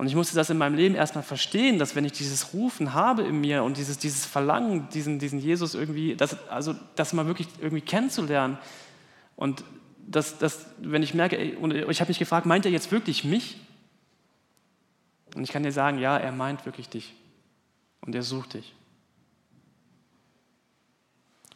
Und 0.00 0.06
ich 0.06 0.14
musste 0.14 0.34
das 0.34 0.48
in 0.48 0.56
meinem 0.56 0.76
Leben 0.76 0.94
erstmal 0.94 1.22
verstehen, 1.22 1.78
dass 1.78 1.94
wenn 1.94 2.06
ich 2.06 2.12
dieses 2.12 2.54
Rufen 2.54 2.94
habe 2.94 3.20
in 3.20 3.38
mir 3.38 3.62
und 3.64 3.76
dieses, 3.76 3.98
dieses 3.98 4.24
Verlangen, 4.24 4.88
diesen, 4.88 5.18
diesen 5.18 5.38
Jesus 5.38 5.74
irgendwie, 5.74 6.16
das, 6.16 6.48
also 6.48 6.74
das 6.96 7.12
mal 7.12 7.26
wirklich 7.26 7.48
irgendwie 7.60 7.82
kennenzulernen 7.82 8.56
und 9.36 9.62
dass, 10.06 10.38
dass 10.38 10.64
wenn 10.78 11.02
ich 11.02 11.12
merke, 11.12 11.58
und 11.58 11.74
ich 11.74 12.00
habe 12.00 12.08
mich 12.08 12.18
gefragt, 12.18 12.46
meint 12.46 12.64
er 12.64 12.70
jetzt 12.70 12.90
wirklich 12.90 13.24
mich? 13.24 13.60
Und 15.34 15.44
ich 15.44 15.52
kann 15.52 15.64
dir 15.64 15.72
sagen, 15.72 15.98
ja, 15.98 16.16
er 16.16 16.32
meint 16.32 16.64
wirklich 16.64 16.88
dich 16.88 17.14
und 18.00 18.14
er 18.14 18.22
sucht 18.22 18.54
dich. 18.54 18.74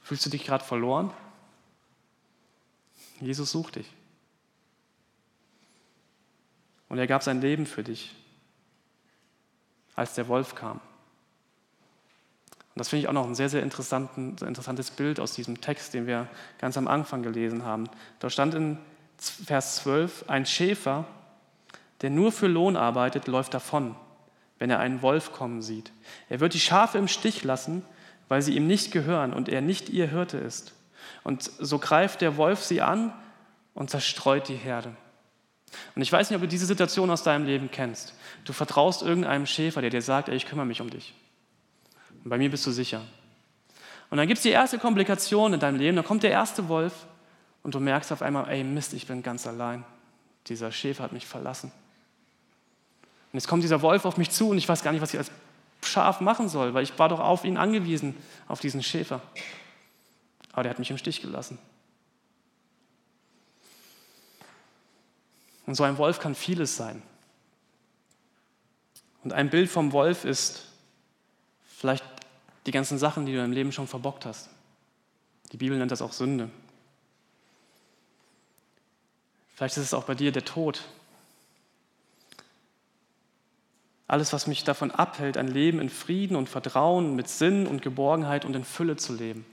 Fühlst 0.03 0.27
du 0.27 0.29
dich 0.29 0.45
gerade 0.45 0.67
verloren? 0.67 1.11
Jesus 3.23 3.53
sucht 3.53 3.77
dich. 3.77 3.87
Und 6.91 6.99
er 6.99 7.07
gab 7.07 7.23
sein 7.23 7.41
Leben 7.41 7.65
für 7.65 7.83
dich 7.83 8.15
als 9.97 10.15
der 10.15 10.29
Wolf 10.29 10.55
kam. 10.55 10.81
Und 12.75 12.81
das 12.81 12.89
finde 12.89 13.03
ich 13.03 13.09
auch 13.09 13.13
noch 13.13 13.27
ein 13.27 13.37
sehr, 13.37 13.49
sehr 13.49 13.63
interessantes 13.63 14.91
Bild 14.91 15.21
aus 15.21 15.33
diesem 15.33 15.61
Text, 15.61 15.95
den 15.95 16.09
wir 16.09 16.27
ganz 16.59 16.77
am 16.77 16.89
Anfang 16.89 17.23
gelesen 17.23 17.65
haben. 17.65 17.89
Da 18.19 18.31
stand 18.31 18.55
in 18.55 18.79
Vers 19.17 19.77
12, 19.77 20.25
ein 20.27 20.45
Schäfer, 20.45 21.05
der 22.01 22.11
nur 22.11 22.33
für 22.33 22.49
Lohn 22.49 22.77
arbeitet, 22.77 23.29
läuft 23.29 23.55
davon, 23.55 23.95
wenn 24.59 24.71
er 24.71 24.81
einen 24.81 25.03
Wolf 25.03 25.33
kommen 25.33 25.63
sieht. 25.63 25.93
Er 26.29 26.41
wird 26.41 26.55
die 26.55 26.61
Schafe 26.61 26.99
im 26.99 27.07
Stich 27.07 27.45
lassen, 27.45 27.85
weil 28.29 28.43
sie 28.43 28.57
ihm 28.57 28.67
nicht 28.67 28.91
gehören 28.91 29.33
und 29.33 29.49
er 29.49 29.61
nicht 29.61 29.89
ihr 29.89 30.09
Hirte 30.09 30.39
ist. 30.39 30.75
Und 31.23 31.43
so 31.43 31.79
greift 31.79 32.23
der 32.23 32.37
Wolf 32.37 32.63
sie 32.65 32.83
an 32.83 33.13
und 33.75 33.91
zerstreut 33.91 34.49
die 34.49 34.57
Herde. 34.57 34.97
Und 35.95 36.03
ich 36.03 36.13
weiß 36.13 36.31
nicht, 36.31 36.37
ob 36.37 36.43
du 36.43 36.49
diese 36.49 36.67
Situation 36.67 37.11
aus 37.11 37.23
deinem 37.23 37.47
Leben 37.47 37.71
kennst. 37.71 38.15
Du 38.45 38.53
vertraust 38.53 39.03
irgendeinem 39.03 39.47
Schäfer, 39.47 39.81
der 39.81 39.91
dir 39.91 40.03
sagt, 40.03 40.29
ey, 40.29 40.37
ich 40.37 40.47
kümmere 40.47 40.67
mich 40.67 40.81
um 40.81 40.91
dich. 40.91 41.15
Und 42.23 42.31
bei 42.31 42.39
mir 42.39 42.51
bist 42.51 42.67
du 42.67 42.71
sicher. 42.71 43.03
Und 44.11 44.19
dann 44.19 44.29
gibt 44.29 44.39
es 44.39 44.43
die 44.43 44.51
erste 44.51 44.79
Komplikation 44.79 45.55
in 45.55 45.61
deinem 45.61 45.79
Leben, 45.79 45.97
dann 45.97 46.05
kommt 46.05 46.23
der 46.23 46.31
erste 46.31 46.69
Wolf 46.69 46.93
und 47.63 47.75
du 47.75 47.81
merkst 47.81 48.13
auf 48.13 48.23
einmal, 48.23 48.49
ey 48.49 48.63
Mist, 48.63 48.93
ich 48.93 49.07
bin 49.07 49.23
ganz 49.23 49.47
allein. 49.47 49.85
Dieser 50.47 50.71
Schäfer 50.71 51.03
hat 51.03 51.13
mich 51.13 51.27
verlassen. 51.27 51.73
Und 53.33 53.39
jetzt 53.39 53.49
kommt 53.49 53.65
dieser 53.65 53.83
Wolf 53.83 54.05
auf 54.05 54.17
mich 54.17 54.31
zu 54.31 54.51
und 54.51 54.59
ich 54.59 54.69
weiß 54.69 54.83
gar 54.85 54.93
nicht, 54.93 55.01
was 55.01 55.13
ich 55.13 55.19
als 55.19 55.31
Schaf 55.83 56.21
machen 56.21 56.49
soll, 56.49 56.75
weil 56.75 56.85
ich 56.85 56.99
war 56.99 57.09
doch 57.09 57.21
auf 57.21 57.45
ihn 57.45 57.57
angewiesen, 57.57 58.15
auf 58.47 58.61
diesen 58.61 58.83
Schäfer. 58.83 59.21
Aber 60.53 60.63
der 60.63 60.71
hat 60.71 60.79
mich 60.79 60.91
im 60.91 60.99
Stich 60.99 61.21
gelassen. 61.21 61.59
Und 65.67 65.75
so 65.75 65.85
ein 65.85 65.99
Wolf 65.99 66.19
kann 66.19 66.35
vieles 66.35 66.77
sein. 66.77 67.03
Und 69.23 69.33
ein 69.33 69.51
Bild 69.51 69.71
vom 69.71 69.93
Wolf 69.93 70.25
ist 70.25 70.67
vielleicht 71.67 72.05
die 72.67 72.71
ganzen 72.71 72.99
Sachen, 72.99 73.27
die 73.27 73.33
du 73.33 73.43
im 73.43 73.53
Leben 73.53 73.73
schon 73.73 73.87
verbockt 73.87 74.27
hast. 74.27 74.51
Die 75.53 75.57
Bibel 75.57 75.79
nennt 75.79 75.91
das 75.91 76.03
auch 76.03 76.13
Sünde. 76.13 76.51
Vielleicht 79.55 79.77
ist 79.77 79.85
es 79.85 79.95
auch 79.95 80.05
bei 80.05 80.15
dir 80.15 80.33
der 80.33 80.45
Tod. 80.45 80.85
Alles, 84.07 84.33
was 84.33 84.47
mich 84.47 84.65
davon 84.65 84.91
abhält, 84.91 85.39
ein 85.39 85.49
Leben 85.49 85.81
in 85.81 85.89
Frieden 85.89 86.37
und 86.37 86.49
Vertrauen, 86.49 87.17
mit 87.17 87.29
Sinn 87.29 87.67
und 87.67 87.81
Geborgenheit 87.81 88.45
und 88.45 88.55
in 88.55 88.65
Fülle 88.65 88.97
zu 88.97 89.15
leben. 89.15 89.47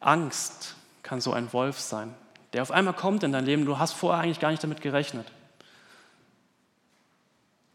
Angst 0.00 0.74
kann 1.02 1.20
so 1.20 1.32
ein 1.32 1.52
Wolf 1.52 1.78
sein 1.78 2.14
der 2.52 2.62
auf 2.62 2.70
einmal 2.70 2.94
kommt 2.94 3.22
in 3.22 3.32
dein 3.32 3.44
Leben, 3.44 3.64
du 3.64 3.78
hast 3.78 3.92
vorher 3.92 4.22
eigentlich 4.22 4.40
gar 4.40 4.50
nicht 4.50 4.62
damit 4.62 4.80
gerechnet. 4.80 5.30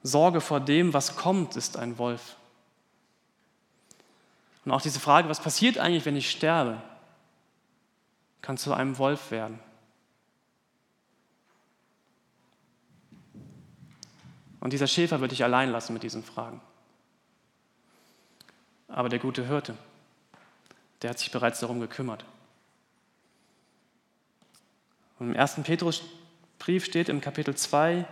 Sorge 0.01 0.41
vor 0.41 0.59
dem, 0.59 0.93
was 0.93 1.15
kommt, 1.15 1.55
ist 1.55 1.77
ein 1.77 1.97
Wolf. 1.97 2.35
Und 4.65 4.71
auch 4.71 4.81
diese 4.81 4.99
Frage, 4.99 5.29
was 5.29 5.41
passiert 5.41 5.77
eigentlich, 5.77 6.05
wenn 6.05 6.15
ich 6.15 6.29
sterbe, 6.29 6.81
kann 8.41 8.57
zu 8.57 8.73
einem 8.73 8.97
Wolf 8.97 9.31
werden. 9.31 9.59
Und 14.59 14.71
dieser 14.71 14.87
Schäfer 14.87 15.19
wird 15.19 15.31
dich 15.31 15.43
allein 15.43 15.71
lassen 15.71 15.93
mit 15.93 16.03
diesen 16.03 16.23
Fragen. 16.23 16.61
Aber 18.87 19.09
der 19.09 19.19
gute 19.19 19.45
Hirte, 19.45 19.75
der 21.01 21.09
hat 21.09 21.19
sich 21.19 21.31
bereits 21.31 21.59
darum 21.59 21.81
gekümmert. 21.81 22.23
Und 25.19 25.29
im 25.29 25.35
ersten 25.35 25.63
Petrusbrief 25.63 26.85
steht 26.85 27.09
im 27.09 27.21
Kapitel 27.21 27.55
2, 27.55 28.05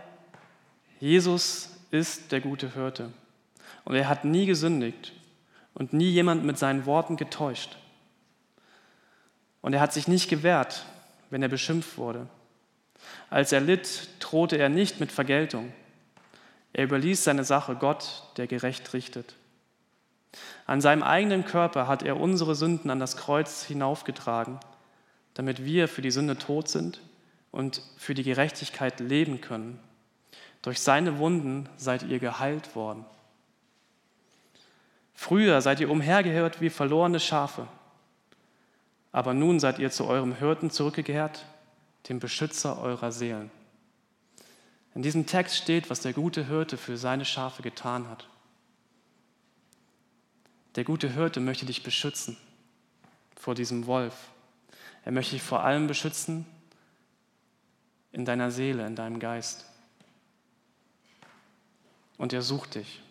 Jesus 1.00 1.70
ist 1.90 2.32
der 2.32 2.40
gute 2.40 2.72
Hirte. 2.74 3.12
Und 3.84 3.94
er 3.94 4.08
hat 4.08 4.24
nie 4.24 4.46
gesündigt 4.46 5.12
und 5.74 5.92
nie 5.92 6.10
jemand 6.10 6.44
mit 6.44 6.58
seinen 6.58 6.86
Worten 6.86 7.16
getäuscht. 7.16 7.76
Und 9.60 9.72
er 9.72 9.80
hat 9.80 9.92
sich 9.92 10.08
nicht 10.08 10.28
gewehrt, 10.28 10.84
wenn 11.30 11.42
er 11.42 11.48
beschimpft 11.48 11.96
wurde. 11.98 12.28
Als 13.30 13.52
er 13.52 13.60
litt, 13.60 14.08
drohte 14.20 14.58
er 14.58 14.68
nicht 14.68 15.00
mit 15.00 15.10
Vergeltung. 15.10 15.72
Er 16.72 16.84
überließ 16.84 17.24
seine 17.24 17.44
Sache 17.44 17.74
Gott, 17.74 18.24
der 18.36 18.46
gerecht 18.46 18.92
richtet. 18.94 19.34
An 20.66 20.80
seinem 20.80 21.02
eigenen 21.02 21.44
Körper 21.44 21.86
hat 21.86 22.02
er 22.02 22.18
unsere 22.18 22.54
Sünden 22.54 22.90
an 22.90 23.00
das 23.00 23.16
Kreuz 23.16 23.64
hinaufgetragen, 23.64 24.58
damit 25.34 25.64
wir 25.64 25.88
für 25.88 26.02
die 26.02 26.10
Sünde 26.10 26.36
tot 26.36 26.68
sind 26.68 27.00
und 27.50 27.82
für 27.96 28.14
die 28.14 28.22
Gerechtigkeit 28.22 29.00
leben 29.00 29.40
können. 29.40 29.78
Durch 30.62 30.80
seine 30.80 31.18
Wunden 31.18 31.68
seid 31.76 32.02
ihr 32.02 32.18
geheilt 32.18 32.76
worden. 32.76 33.04
Früher 35.14 35.60
seid 35.60 35.80
ihr 35.80 35.90
umhergehört 35.90 36.60
wie 36.60 36.70
verlorene 36.70 37.20
Schafe, 37.20 37.68
aber 39.12 39.34
nun 39.34 39.60
seid 39.60 39.78
ihr 39.78 39.90
zu 39.90 40.06
eurem 40.06 40.34
Hirten 40.34 40.70
zurückgekehrt, 40.70 41.44
dem 42.08 42.18
Beschützer 42.18 42.80
eurer 42.80 43.12
Seelen. 43.12 43.50
In 44.94 45.02
diesem 45.02 45.26
Text 45.26 45.56
steht, 45.56 45.90
was 45.90 46.00
der 46.00 46.12
gute 46.12 46.46
Hirte 46.48 46.76
für 46.76 46.96
seine 46.96 47.24
Schafe 47.24 47.62
getan 47.62 48.08
hat. 48.08 48.28
Der 50.74 50.84
gute 50.84 51.08
Hirte 51.10 51.40
möchte 51.40 51.66
dich 51.66 51.82
beschützen 51.82 52.36
vor 53.36 53.54
diesem 53.54 53.86
Wolf. 53.86 54.31
Er 55.04 55.12
möchte 55.12 55.32
dich 55.32 55.42
vor 55.42 55.64
allem 55.64 55.86
beschützen 55.86 56.46
in 58.12 58.24
deiner 58.24 58.50
Seele, 58.50 58.86
in 58.86 58.94
deinem 58.94 59.18
Geist. 59.18 59.66
Und 62.18 62.32
er 62.32 62.42
sucht 62.42 62.76
dich. 62.76 63.02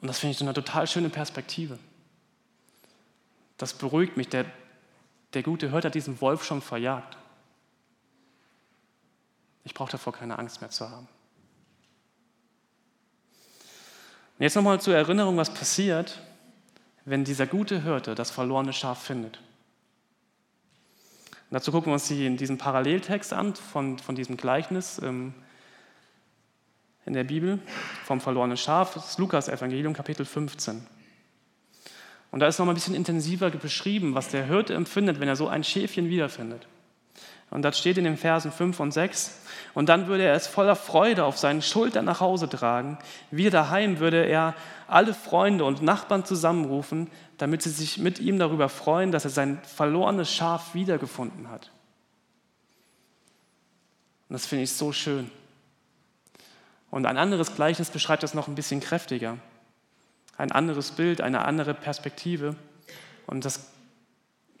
Und 0.00 0.08
das 0.08 0.18
finde 0.18 0.32
ich 0.32 0.38
so 0.38 0.44
eine 0.44 0.54
total 0.54 0.86
schöne 0.86 1.08
Perspektive. 1.08 1.78
Das 3.58 3.74
beruhigt 3.74 4.16
mich. 4.16 4.28
Der, 4.28 4.44
der 5.34 5.42
gute 5.42 5.70
Hirte 5.70 5.88
hat 5.88 5.94
diesen 5.94 6.20
Wolf 6.20 6.44
schon 6.44 6.62
verjagt. 6.62 7.16
Ich 9.64 9.74
brauche 9.74 9.90
davor 9.90 10.12
keine 10.12 10.38
Angst 10.38 10.60
mehr 10.60 10.70
zu 10.70 10.88
haben. 10.88 11.08
Und 14.38 14.42
jetzt 14.42 14.54
nochmal 14.54 14.80
zur 14.80 14.94
Erinnerung, 14.94 15.36
was 15.36 15.52
passiert, 15.52 16.20
wenn 17.06 17.24
dieser 17.24 17.46
gute 17.46 17.82
Hirte 17.82 18.14
das 18.14 18.30
verlorene 18.30 18.72
Schaf 18.72 19.02
findet. 19.02 19.38
Und 21.48 21.54
dazu 21.54 21.70
gucken 21.70 21.90
wir 21.90 21.94
uns 21.94 22.08
die, 22.08 22.26
in 22.26 22.36
diesem 22.36 22.58
Paralleltext 22.58 23.32
an 23.32 23.54
von, 23.54 23.98
von 23.98 24.16
diesem 24.16 24.36
Gleichnis 24.36 25.00
ähm, 25.02 25.32
in 27.06 27.12
der 27.12 27.22
Bibel 27.22 27.60
vom 28.04 28.20
verlorenen 28.20 28.56
Schaf, 28.56 28.94
das 28.94 29.10
ist 29.10 29.18
Lukas 29.18 29.48
Evangelium 29.48 29.94
Kapitel 29.94 30.26
15. 30.26 30.84
Und 32.32 32.40
da 32.40 32.48
ist 32.48 32.58
noch 32.58 32.66
mal 32.66 32.72
ein 32.72 32.74
bisschen 32.74 32.96
intensiver 32.96 33.50
beschrieben, 33.50 34.16
was 34.16 34.28
der 34.28 34.44
Hirte 34.44 34.74
empfindet, 34.74 35.20
wenn 35.20 35.28
er 35.28 35.36
so 35.36 35.46
ein 35.46 35.62
Schäfchen 35.62 36.10
wiederfindet. 36.10 36.66
Und 37.50 37.62
das 37.62 37.78
steht 37.78 37.96
in 37.96 38.04
den 38.04 38.16
Versen 38.16 38.50
5 38.50 38.80
und 38.80 38.92
6. 38.92 39.38
Und 39.74 39.88
dann 39.88 40.08
würde 40.08 40.24
er 40.24 40.34
es 40.34 40.46
voller 40.46 40.76
Freude 40.76 41.24
auf 41.24 41.38
seinen 41.38 41.62
Schultern 41.62 42.04
nach 42.04 42.20
Hause 42.20 42.48
tragen. 42.48 42.98
Wieder 43.30 43.50
daheim 43.50 44.00
würde 44.00 44.26
er 44.26 44.54
alle 44.88 45.14
Freunde 45.14 45.64
und 45.64 45.82
Nachbarn 45.82 46.24
zusammenrufen, 46.24 47.10
damit 47.38 47.62
sie 47.62 47.70
sich 47.70 47.98
mit 47.98 48.18
ihm 48.18 48.38
darüber 48.38 48.68
freuen, 48.68 49.12
dass 49.12 49.24
er 49.24 49.30
sein 49.30 49.60
verlorenes 49.62 50.32
Schaf 50.32 50.74
wiedergefunden 50.74 51.48
hat. 51.50 51.70
Und 54.28 54.34
das 54.34 54.46
finde 54.46 54.64
ich 54.64 54.72
so 54.72 54.92
schön. 54.92 55.30
Und 56.90 57.06
ein 57.06 57.18
anderes 57.18 57.54
Gleichnis 57.54 57.90
beschreibt 57.90 58.22
das 58.22 58.34
noch 58.34 58.48
ein 58.48 58.54
bisschen 58.54 58.80
kräftiger. 58.80 59.38
Ein 60.36 60.50
anderes 60.52 60.92
Bild, 60.92 61.20
eine 61.20 61.44
andere 61.44 61.74
Perspektive. 61.74 62.56
Und 63.26 63.44
das 63.44 63.70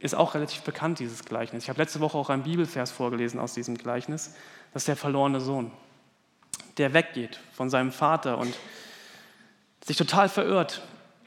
ist 0.06 0.14
auch 0.14 0.34
relativ 0.34 0.62
bekannt, 0.62 0.98
dieses 0.98 1.24
Gleichnis. 1.24 1.64
Ich 1.64 1.68
habe 1.68 1.80
letzte 1.80 2.00
Woche 2.00 2.16
auch 2.16 2.30
einen 2.30 2.44
Bibelvers 2.44 2.90
vorgelesen 2.90 3.38
aus 3.40 3.54
diesem 3.54 3.76
Gleichnis. 3.76 4.34
Das 4.72 4.82
ist 4.82 4.88
der 4.88 4.96
verlorene 4.96 5.40
Sohn, 5.40 5.70
der 6.78 6.92
weggeht 6.92 7.40
von 7.52 7.70
seinem 7.70 7.92
Vater 7.92 8.38
und 8.38 8.54
sich 9.84 9.96
total 9.96 10.28
verirrt 10.28 10.82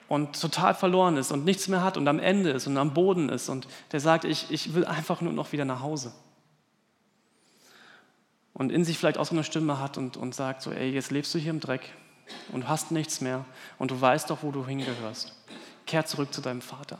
und 0.07 0.39
total 0.39 0.73
verloren 0.73 1.17
ist 1.17 1.31
und 1.31 1.45
nichts 1.45 1.67
mehr 1.67 1.83
hat 1.83 1.95
und 1.95 2.07
am 2.07 2.19
Ende 2.19 2.49
ist 2.49 2.67
und 2.67 2.77
am 2.77 2.93
Boden 2.93 3.29
ist 3.29 3.47
und 3.47 3.67
der 3.91 3.99
sagt, 3.99 4.25
ich, 4.25 4.51
ich 4.51 4.73
will 4.73 4.85
einfach 4.85 5.21
nur 5.21 5.33
noch 5.33 5.51
wieder 5.51 5.65
nach 5.65 5.81
Hause. 5.81 6.11
Und 8.53 8.71
in 8.71 8.83
sich 8.83 8.97
vielleicht 8.97 9.17
auch 9.17 9.25
so 9.25 9.35
eine 9.35 9.43
Stimme 9.43 9.79
hat 9.79 9.97
und, 9.97 10.17
und 10.17 10.35
sagt 10.35 10.61
so, 10.61 10.71
ey, 10.71 10.89
jetzt 10.91 11.11
lebst 11.11 11.33
du 11.33 11.39
hier 11.39 11.51
im 11.51 11.59
Dreck 11.59 11.93
und 12.51 12.67
hast 12.67 12.91
nichts 12.91 13.21
mehr 13.21 13.45
und 13.77 13.91
du 13.91 14.01
weißt 14.01 14.29
doch, 14.29 14.43
wo 14.43 14.51
du 14.51 14.65
hingehörst. 14.65 15.33
Kehr 15.85 16.05
zurück 16.05 16.33
zu 16.33 16.41
deinem 16.41 16.61
Vater. 16.61 16.99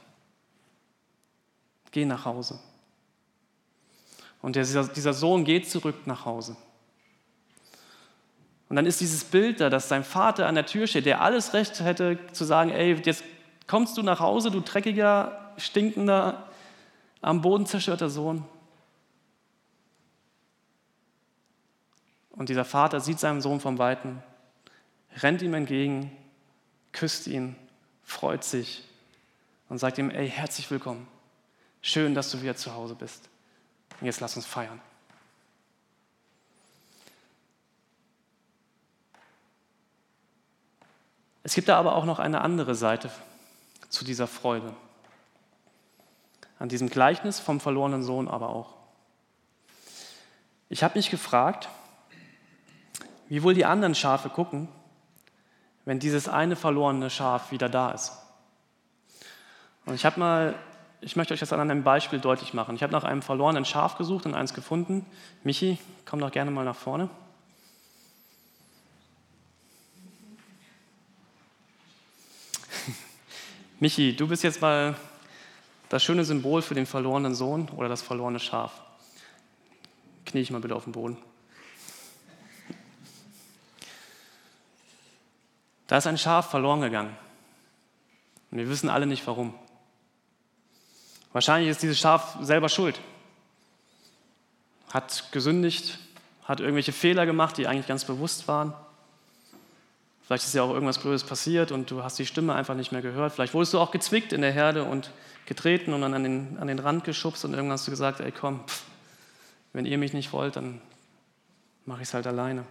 Geh 1.91 2.06
nach 2.06 2.25
Hause. 2.25 2.60
Und 4.41 4.56
dieser, 4.56 5.13
Sohn 5.13 5.43
geht 5.43 5.69
zurück 5.69 5.95
nach 6.06 6.25
Hause. 6.25 6.56
Und 8.69 8.75
dann 8.75 8.86
ist 8.86 9.02
dieses 9.02 9.23
Bild 9.23 9.60
da, 9.60 9.69
dass 9.69 9.89
sein 9.89 10.04
Vater 10.04 10.47
an 10.47 10.56
der 10.56 10.65
Tür 10.65 10.88
steht, 10.88 11.06
der 11.06 11.21
alles 11.21 11.54
Recht 11.54 11.80
hätte 11.82 12.19
zu 12.32 12.45
sagen, 12.45 12.69
ey, 12.69 12.93
jetzt 13.04 13.23
kommst 13.67 13.97
du 13.97 14.04
nach 14.04 14.19
Hause, 14.19 14.52
du 14.52 14.62
dreckiger, 14.62 15.54
stinkender, 15.58 16.47
am 17.21 17.41
Boden 17.41 17.65
zerstörter 17.65 18.10
Sohn. 18.10 18.45
Und 22.32 22.47
dieser 22.47 22.63
Vater 22.63 23.02
sieht 23.02 23.19
seinen 23.19 23.41
Sohn 23.41 23.60
vom 23.60 23.78
Weiten, 23.80 24.23
rennt 25.17 25.41
ihm 25.41 25.54
entgegen, 25.56 26.15
küsst 26.93 27.28
ihn, 27.28 27.56
freut 28.04 28.43
sich 28.43 28.84
und 29.67 29.80
sagt 29.80 29.97
ihm, 29.97 30.10
ey, 30.10 30.30
herzlich 30.30 30.71
willkommen. 30.71 31.08
Schön, 31.82 32.13
dass 32.13 32.32
du 32.32 32.42
wieder 32.42 32.56
zu 32.56 32.74
Hause 32.74 32.96
bist. 32.96 33.30
Und 34.00 34.06
jetzt 34.06 34.20
lass 34.20 34.36
uns 34.36 34.46
feiern. 34.46 34.82
Es 41.44 41.56
gibt 41.56 41.68
da 41.70 41.78
aber 41.80 41.96
auch 41.96 42.06
noch 42.06 42.20
eine 42.20 42.42
andere 42.42 42.76
Seite 42.76 43.10
zu 43.89 44.06
dieser 44.06 44.28
Freude. 44.28 44.76
An 46.60 46.70
diesem 46.70 46.89
Gleichnis 46.89 47.39
vom 47.39 47.60
verlorenen 47.60 48.04
Sohn 48.04 48.28
aber 48.28 48.50
auch. 48.50 48.76
Ich 50.68 50.84
habe 50.84 51.00
mich 51.00 51.10
gefragt, 51.10 51.70
wie 53.30 53.42
wohl 53.42 53.54
die 53.54 53.65
anderen 53.65 53.96
Schafe 53.96 54.30
gucken, 54.30 54.68
wenn 55.86 56.00
dieses 56.00 56.28
eine 56.28 56.56
verlorene 56.56 57.10
Schaf 57.10 57.52
wieder 57.52 57.70
da 57.70 57.92
ist. 57.92 58.12
Und 59.86 59.96
ich 59.96 60.06
habe 60.06 60.20
mal 60.20 60.56
ich 61.02 61.16
möchte 61.16 61.34
euch 61.34 61.40
das 61.40 61.54
an 61.54 61.62
einem 61.62 61.84
Beispiel 61.84 62.20
deutlich 62.20 62.54
machen. 62.54 62.76
Ich 62.76 62.84
habe 62.84 62.92
nach 62.92 63.06
einem 63.06 63.22
verlorenen 63.22 63.64
Schaf 63.66 63.98
gesucht 63.98 64.26
und 64.26 64.34
eins 64.34 64.54
gefunden. 64.54 65.06
Michi, 65.44 65.78
komm 66.06 66.20
doch 66.20 66.32
gerne 66.32 66.52
mal 66.52 66.66
nach 66.66 66.76
vorne. 66.76 67.10
Michi, 73.80 74.14
du 74.16 74.28
bist 74.28 74.44
jetzt 74.44 74.62
mal 74.62 74.96
das 75.88 76.04
schöne 76.04 76.26
Symbol 76.26 76.62
für 76.62 76.76
den 76.76 76.86
verlorenen 76.86 77.34
Sohn 77.34 77.70
oder 77.70 77.88
das 77.88 78.02
verlorene 78.02 78.40
Schaf. 78.40 78.82
Knie 80.26 80.42
ich 80.42 80.52
mal 80.52 80.60
bitte 80.60 80.76
auf 80.76 80.84
den 80.84 80.92
Boden. 80.92 81.18
Da 85.88 85.98
ist 85.98 86.08
ein 86.08 86.18
Schaf 86.18 86.52
verloren 86.52 86.82
gegangen. 86.82 87.18
Und 88.52 88.58
wir 88.58 88.70
wissen 88.70 88.90
alle 88.90 89.08
nicht 89.08 89.26
warum. 89.26 89.56
Wahrscheinlich 91.32 91.70
ist 91.70 91.82
dieses 91.84 92.00
Schaf 92.00 92.38
selber 92.42 92.70
schuld. 92.70 93.00
Hat 94.92 95.32
gesündigt, 95.32 96.00
hat 96.44 96.60
irgendwelche 96.60 96.92
Fehler 96.92 97.26
gemacht, 97.26 97.58
die 97.58 97.68
eigentlich 97.68 97.88
ganz 97.88 98.06
bewusst 98.06 98.48
waren. 98.48 98.74
Vielleicht 100.26 100.44
ist 100.44 100.54
ja 100.54 100.63
auch 100.63 100.72
irgendwas 100.72 101.00
Blödes 101.00 101.24
passiert 101.24 101.72
und 101.72 101.89
du 101.89 102.04
hast 102.04 102.20
die 102.20 102.26
Stimme 102.26 102.54
einfach 102.54 102.76
nicht 102.76 102.92
mehr 102.92 103.02
gehört. 103.02 103.34
Vielleicht 103.34 103.54
wurdest 103.54 103.74
du 103.74 103.80
auch 103.80 103.92
gezwickt 103.92 104.34
in 104.34 104.42
der 104.42 104.52
Herde 104.52 104.84
und 104.84 105.12
getreten 105.46 105.94
und 105.94 106.02
dann 106.02 106.13
an 106.13 106.24
den, 106.24 106.58
an 106.60 106.68
den 106.68 106.80
Rand 106.80 107.04
geschubst 107.04 107.46
und 107.46 107.54
irgendwann 107.54 107.74
hast 107.74 107.88
du 107.88 107.92
gesagt, 107.92 108.20
ey 108.20 108.32
komm, 108.32 108.63
pff, 108.68 108.84
wenn 109.74 109.86
ihr 109.86 109.98
mich 109.98 110.13
nicht 110.13 110.32
wollt, 110.34 110.56
dann 110.56 110.82
mache 111.86 112.02
ich 112.02 112.08
es 112.08 112.13
halt 112.13 112.28
alleine. 112.28 112.62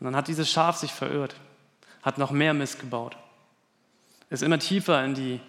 Und 0.00 0.04
dann 0.04 0.16
hat 0.16 0.28
dieses 0.28 0.50
Schaf 0.50 0.76
sich 0.76 0.92
verirrt, 0.92 1.36
hat 2.02 2.18
noch 2.18 2.30
mehr 2.30 2.54
Mist 2.54 2.80
gebaut, 2.80 3.16
ist 4.30 4.42
immer 4.42 4.58
tiefer 4.58 5.04
in 5.04 5.14
die 5.14 5.40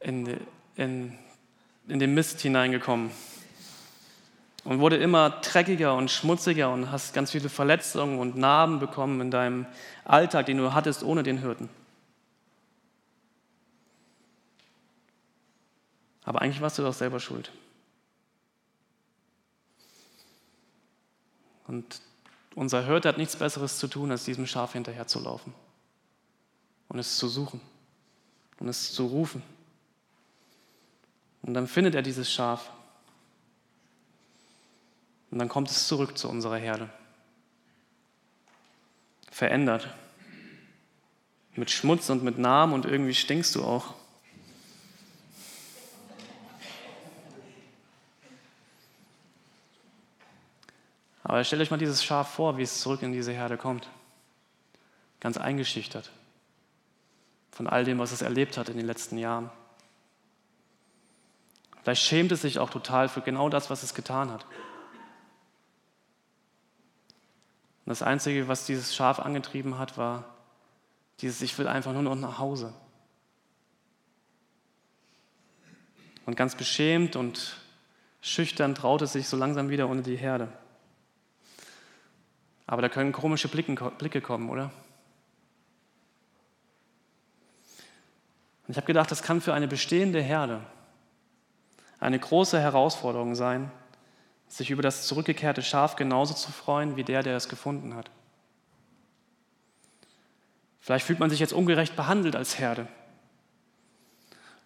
in, 0.00 0.38
in, 0.76 1.18
in 1.88 1.98
den 1.98 2.14
Mist 2.14 2.40
hineingekommen. 2.40 3.10
und 4.64 4.80
wurde 4.80 4.96
immer 4.96 5.30
dreckiger 5.30 5.94
und 5.94 6.10
schmutziger 6.10 6.70
und 6.72 6.90
hast 6.90 7.14
ganz 7.14 7.30
viele 7.30 7.48
Verletzungen 7.48 8.18
und 8.18 8.36
Narben 8.36 8.80
bekommen 8.80 9.20
in 9.20 9.30
deinem 9.30 9.66
Alltag, 10.04 10.46
den 10.46 10.58
du 10.58 10.74
hattest 10.74 11.02
ohne 11.02 11.22
den 11.22 11.38
Hirten. 11.38 11.68
Aber 16.24 16.42
eigentlich 16.42 16.60
warst 16.60 16.76
du 16.78 16.82
doch 16.82 16.92
selber 16.92 17.20
schuld. 17.20 17.50
Und 21.66 22.02
unser 22.54 22.84
Hirte 22.84 23.08
hat 23.08 23.18
nichts 23.18 23.36
Besseres 23.36 23.78
zu 23.78 23.88
tun, 23.88 24.10
als 24.10 24.24
diesem 24.24 24.46
Schaf 24.46 24.72
hinterherzulaufen 24.72 25.54
und 26.88 26.98
es 26.98 27.16
zu 27.16 27.28
suchen 27.28 27.60
und 28.58 28.68
es 28.68 28.92
zu 28.92 29.06
rufen. 29.06 29.42
Und 31.42 31.54
dann 31.54 31.66
findet 31.66 31.94
er 31.94 32.02
dieses 32.02 32.30
Schaf. 32.32 32.70
Und 35.30 35.38
dann 35.38 35.48
kommt 35.48 35.70
es 35.70 35.86
zurück 35.86 36.16
zu 36.16 36.28
unserer 36.28 36.56
Herde. 36.56 36.90
Verändert. 39.30 39.88
Mit 41.54 41.70
Schmutz 41.70 42.08
und 42.10 42.22
mit 42.22 42.38
Namen 42.38 42.72
und 42.72 42.86
irgendwie 42.86 43.14
stinkst 43.14 43.54
du 43.54 43.64
auch. 43.64 43.94
Aber 51.24 51.44
stellt 51.44 51.60
euch 51.60 51.70
mal 51.70 51.76
dieses 51.76 52.02
Schaf 52.02 52.32
vor, 52.32 52.56
wie 52.56 52.62
es 52.62 52.80
zurück 52.80 53.02
in 53.02 53.12
diese 53.12 53.32
Herde 53.32 53.58
kommt. 53.58 53.90
Ganz 55.20 55.36
eingeschüchtert 55.36 56.10
von 57.58 57.66
all 57.66 57.82
dem, 57.82 57.98
was 57.98 58.12
es 58.12 58.22
erlebt 58.22 58.56
hat 58.56 58.68
in 58.68 58.76
den 58.76 58.86
letzten 58.86 59.18
Jahren. 59.18 59.50
Vielleicht 61.88 62.04
schämt 62.04 62.32
es 62.32 62.42
sich 62.42 62.58
auch 62.58 62.68
total 62.68 63.08
für 63.08 63.22
genau 63.22 63.48
das, 63.48 63.70
was 63.70 63.82
es 63.82 63.94
getan 63.94 64.30
hat. 64.30 64.44
Und 67.86 67.86
das 67.86 68.02
Einzige, 68.02 68.46
was 68.46 68.66
dieses 68.66 68.94
Schaf 68.94 69.18
angetrieben 69.18 69.78
hat, 69.78 69.96
war 69.96 70.36
dieses, 71.22 71.40
ich 71.40 71.56
will 71.56 71.66
einfach 71.66 71.94
nur 71.94 72.02
noch 72.02 72.14
nach 72.14 72.38
Hause. 72.38 72.74
Und 76.26 76.36
ganz 76.36 76.56
beschämt 76.56 77.16
und 77.16 77.56
schüchtern 78.20 78.74
traut 78.74 79.00
es 79.00 79.14
sich 79.14 79.26
so 79.26 79.38
langsam 79.38 79.70
wieder 79.70 79.88
unter 79.88 80.02
die 80.02 80.18
Herde. 80.18 80.52
Aber 82.66 82.82
da 82.82 82.90
können 82.90 83.12
komische 83.12 83.48
Blicke 83.48 84.20
kommen, 84.20 84.50
oder? 84.50 84.64
Und 88.66 88.72
ich 88.72 88.76
habe 88.76 88.86
gedacht, 88.86 89.10
das 89.10 89.22
kann 89.22 89.40
für 89.40 89.54
eine 89.54 89.68
bestehende 89.68 90.20
Herde 90.20 90.60
eine 92.00 92.18
große 92.18 92.60
Herausforderung 92.60 93.34
sein, 93.34 93.70
sich 94.46 94.70
über 94.70 94.82
das 94.82 95.06
zurückgekehrte 95.06 95.62
Schaf 95.62 95.96
genauso 95.96 96.34
zu 96.34 96.52
freuen 96.52 96.96
wie 96.96 97.04
der, 97.04 97.22
der 97.22 97.36
es 97.36 97.48
gefunden 97.48 97.94
hat. 97.94 98.10
Vielleicht 100.80 101.04
fühlt 101.04 101.18
man 101.18 101.28
sich 101.28 101.40
jetzt 101.40 101.52
ungerecht 101.52 101.96
behandelt 101.96 102.34
als 102.34 102.58
Herde 102.58 102.86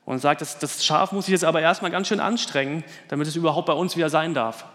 und 0.04 0.18
sagt, 0.18 0.40
das, 0.40 0.58
das 0.58 0.84
Schaf 0.84 1.12
muss 1.12 1.26
sich 1.26 1.32
jetzt 1.32 1.44
aber 1.44 1.60
erstmal 1.60 1.90
ganz 1.90 2.08
schön 2.08 2.20
anstrengen, 2.20 2.84
damit 3.08 3.26
es 3.26 3.36
überhaupt 3.36 3.66
bei 3.66 3.72
uns 3.72 3.96
wieder 3.96 4.10
sein 4.10 4.34
darf. 4.34 4.66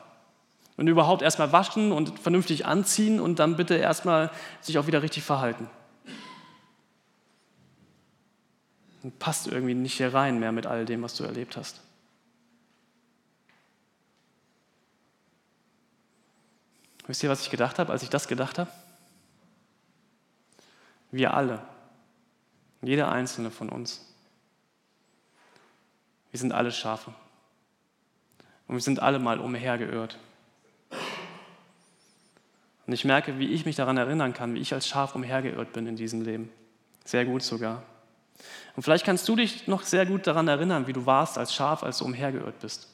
Und 0.77 0.87
überhaupt 0.87 1.21
erstmal 1.23 1.51
waschen 1.51 1.91
und 1.91 2.19
vernünftig 2.19 2.65
anziehen 2.65 3.19
und 3.19 3.39
dann 3.39 3.55
bitte 3.55 3.75
erstmal 3.75 4.29
sich 4.61 4.77
auch 4.77 4.87
wieder 4.87 5.01
richtig 5.01 5.23
verhalten. 5.23 5.69
Und 9.01 9.17
passt 9.17 9.47
irgendwie 9.47 9.73
nicht 9.73 9.97
hier 9.97 10.13
rein 10.13 10.39
mehr 10.39 10.51
mit 10.51 10.65
all 10.65 10.85
dem, 10.85 11.01
was 11.01 11.15
du 11.15 11.23
erlebt 11.23 11.57
hast. 11.57 11.81
Wisst 17.07 17.23
ihr, 17.23 17.29
was 17.29 17.41
ich 17.41 17.49
gedacht 17.49 17.79
habe, 17.79 17.91
als 17.91 18.03
ich 18.03 18.09
das 18.09 18.27
gedacht 18.27 18.59
habe? 18.59 18.69
Wir 21.09 21.33
alle, 21.33 21.61
jeder 22.81 23.09
einzelne 23.09 23.49
von 23.49 23.69
uns, 23.69 24.05
wir 26.31 26.39
sind 26.39 26.51
alle 26.51 26.71
Schafe. 26.71 27.13
Und 28.67 28.75
wir 28.75 28.81
sind 28.81 29.01
alle 29.01 29.17
mal 29.19 29.39
umhergeirrt. 29.39 30.17
Und 32.85 32.93
ich 32.93 33.05
merke, 33.05 33.39
wie 33.39 33.47
ich 33.47 33.65
mich 33.65 33.77
daran 33.77 33.97
erinnern 33.97 34.33
kann, 34.33 34.53
wie 34.53 34.59
ich 34.59 34.73
als 34.73 34.87
Schaf 34.87 35.15
umhergeirrt 35.15 35.71
bin 35.71 35.87
in 35.87 35.95
diesem 35.95 36.21
Leben. 36.21 36.51
Sehr 37.05 37.25
gut 37.25 37.43
sogar. 37.43 37.83
Und 38.75 38.83
vielleicht 38.83 39.05
kannst 39.05 39.27
du 39.27 39.35
dich 39.37 39.67
noch 39.67 39.83
sehr 39.83 40.05
gut 40.05 40.27
daran 40.27 40.47
erinnern, 40.47 40.87
wie 40.87 40.93
du 40.93 41.05
warst 41.05 41.37
als 41.37 41.53
Schaf, 41.53 41.83
als 41.83 41.99
du 41.99 42.05
umhergeirrt 42.05 42.59
bist. 42.59 42.89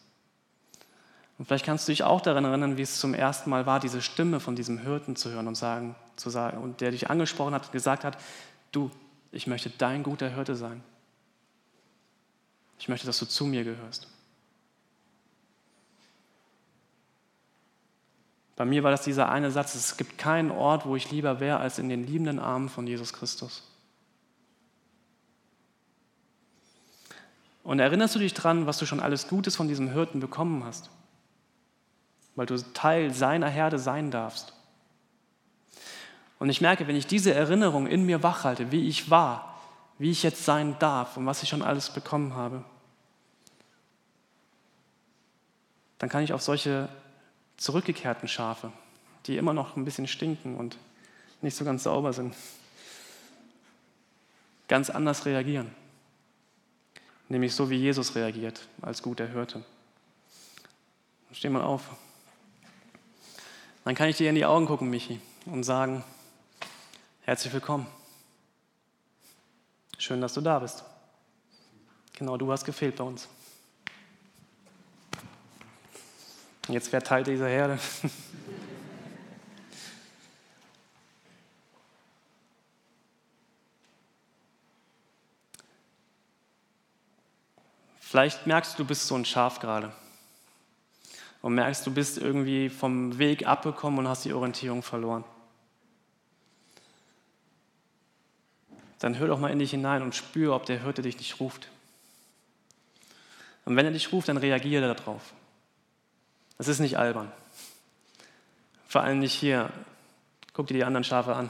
Und 1.37 1.45
vielleicht 1.45 1.65
kannst 1.65 1.87
du 1.87 1.91
dich 1.91 2.03
auch 2.03 2.21
daran 2.21 2.45
erinnern, 2.45 2.77
wie 2.77 2.83
es 2.83 2.99
zum 2.99 3.13
ersten 3.13 3.49
Mal 3.49 3.65
war, 3.65 3.79
diese 3.79 4.01
Stimme 4.01 4.39
von 4.39 4.55
diesem 4.55 4.77
Hirten 4.77 5.15
zu 5.15 5.31
hören 5.31 5.47
und 5.47 5.55
sagen, 5.55 5.95
zu 6.15 6.29
sagen, 6.29 6.59
und 6.59 6.79
der 6.81 6.91
dich 6.91 7.09
angesprochen 7.09 7.53
hat 7.53 7.65
und 7.65 7.71
gesagt 7.71 8.03
hat, 8.03 8.17
du, 8.71 8.91
ich 9.31 9.47
möchte 9.47 9.69
dein 9.71 10.03
guter 10.03 10.29
Hirte 10.29 10.55
sein. 10.55 10.83
Ich 12.77 12.87
möchte, 12.87 13.07
dass 13.07 13.19
du 13.19 13.25
zu 13.25 13.45
mir 13.45 13.63
gehörst. 13.63 14.07
Bei 18.55 18.65
mir 18.65 18.83
war 18.83 18.91
das 18.91 19.01
dieser 19.01 19.29
eine 19.29 19.49
Satz, 19.49 19.73
es 19.73 19.97
gibt 19.97 20.17
keinen 20.19 20.51
Ort, 20.51 20.85
wo 20.85 20.95
ich 20.95 21.09
lieber 21.09 21.39
wäre, 21.39 21.57
als 21.57 21.79
in 21.79 21.89
den 21.89 22.05
liebenden 22.05 22.39
Armen 22.39 22.69
von 22.69 22.85
Jesus 22.85 23.11
Christus. 23.11 23.63
Und 27.63 27.79
erinnerst 27.79 28.13
du 28.13 28.19
dich 28.19 28.33
dran, 28.33 28.67
was 28.67 28.77
du 28.77 28.85
schon 28.85 28.99
alles 28.99 29.27
Gutes 29.27 29.55
von 29.55 29.67
diesem 29.67 29.89
Hirten 29.91 30.19
bekommen 30.19 30.63
hast? 30.63 30.89
Weil 32.35 32.45
du 32.45 32.57
Teil 32.73 33.13
seiner 33.13 33.49
Herde 33.49 33.77
sein 33.77 34.11
darfst. 34.11 34.53
Und 36.39 36.49
ich 36.49 36.61
merke, 36.61 36.87
wenn 36.87 36.95
ich 36.95 37.07
diese 37.07 37.33
Erinnerung 37.33 37.87
in 37.87 38.05
mir 38.05 38.23
wachhalte, 38.23 38.71
wie 38.71 38.87
ich 38.87 39.09
war, 39.09 39.59
wie 39.97 40.11
ich 40.11 40.23
jetzt 40.23 40.43
sein 40.43 40.75
darf 40.79 41.15
und 41.15 41.25
was 41.25 41.43
ich 41.43 41.49
schon 41.49 41.61
alles 41.61 41.91
bekommen 41.91 42.33
habe, 42.33 42.63
dann 45.99 46.09
kann 46.09 46.23
ich 46.23 46.33
auf 46.33 46.41
solche 46.41 46.89
zurückgekehrten 47.55 48.27
Schafe, 48.27 48.73
die 49.25 49.37
immer 49.37 49.53
noch 49.53 49.77
ein 49.77 49.85
bisschen 49.85 50.07
stinken 50.07 50.57
und 50.57 50.77
nicht 51.41 51.55
so 51.55 51.63
ganz 51.63 51.83
sauber 51.83 52.11
sind, 52.11 52.35
ganz 54.67 54.89
anders 54.89 55.25
reagieren. 55.25 55.73
Nämlich 57.29 57.55
so, 57.55 57.69
wie 57.69 57.77
Jesus 57.77 58.15
reagiert 58.15 58.67
als 58.81 59.01
guter 59.01 59.27
Hirte. 59.27 59.63
Steh 61.31 61.49
mal 61.49 61.61
auf. 61.61 61.83
Dann 63.83 63.95
kann 63.95 64.07
ich 64.07 64.17
dir 64.17 64.29
in 64.29 64.35
die 64.35 64.45
Augen 64.45 64.65
gucken, 64.65 64.89
Michi, 64.89 65.19
und 65.45 65.63
sagen, 65.63 66.05
herzlich 67.23 67.51
willkommen. 67.51 67.85
Schön, 69.97 70.21
dass 70.21 70.33
du 70.33 70.41
da 70.41 70.59
bist. 70.59 70.85
Genau, 72.13 72.37
du 72.37 72.49
hast 72.51 72.63
gefehlt 72.63 72.95
bei 72.95 73.03
uns. 73.03 73.27
Jetzt 76.69 76.93
wer 76.93 77.03
Teil 77.03 77.25
dieser 77.25 77.49
Herde? 77.49 77.77
Vielleicht 87.99 88.47
merkst 88.47 88.73
du, 88.75 88.83
du 88.83 88.87
bist 88.87 89.07
so 89.07 89.15
ein 89.15 89.25
Schaf 89.25 89.59
gerade. 89.59 89.91
Und 91.43 91.55
merkst, 91.55 91.85
du 91.85 91.93
bist 91.93 92.17
irgendwie 92.17 92.69
vom 92.69 93.19
Weg 93.19 93.45
abgekommen 93.45 93.99
und 93.99 94.07
hast 94.07 94.23
die 94.23 94.33
Orientierung 94.33 94.81
verloren. 94.81 95.25
Dann 98.99 99.19
hör 99.19 99.27
doch 99.27 99.39
mal 99.39 99.51
in 99.51 99.59
dich 99.59 99.71
hinein 99.71 100.01
und 100.01 100.15
spür, 100.15 100.55
ob 100.55 100.65
der 100.65 100.81
Hirte 100.81 101.01
dich 101.01 101.17
nicht 101.17 101.41
ruft. 101.41 101.67
Und 103.65 103.75
wenn 103.75 103.85
er 103.85 103.91
dich 103.91 104.13
ruft, 104.13 104.29
dann 104.29 104.37
reagiere 104.37 104.93
darauf. 104.93 105.33
Das 106.57 106.69
ist 106.69 106.79
nicht 106.79 106.97
albern. 106.97 107.29
Vor 108.87 109.01
allem 109.01 109.19
nicht 109.19 109.33
hier. 109.33 109.69
Guck 110.53 110.67
dir 110.67 110.75
die 110.75 110.85
anderen 110.85 111.03
Schafe 111.03 111.35
an. 111.35 111.49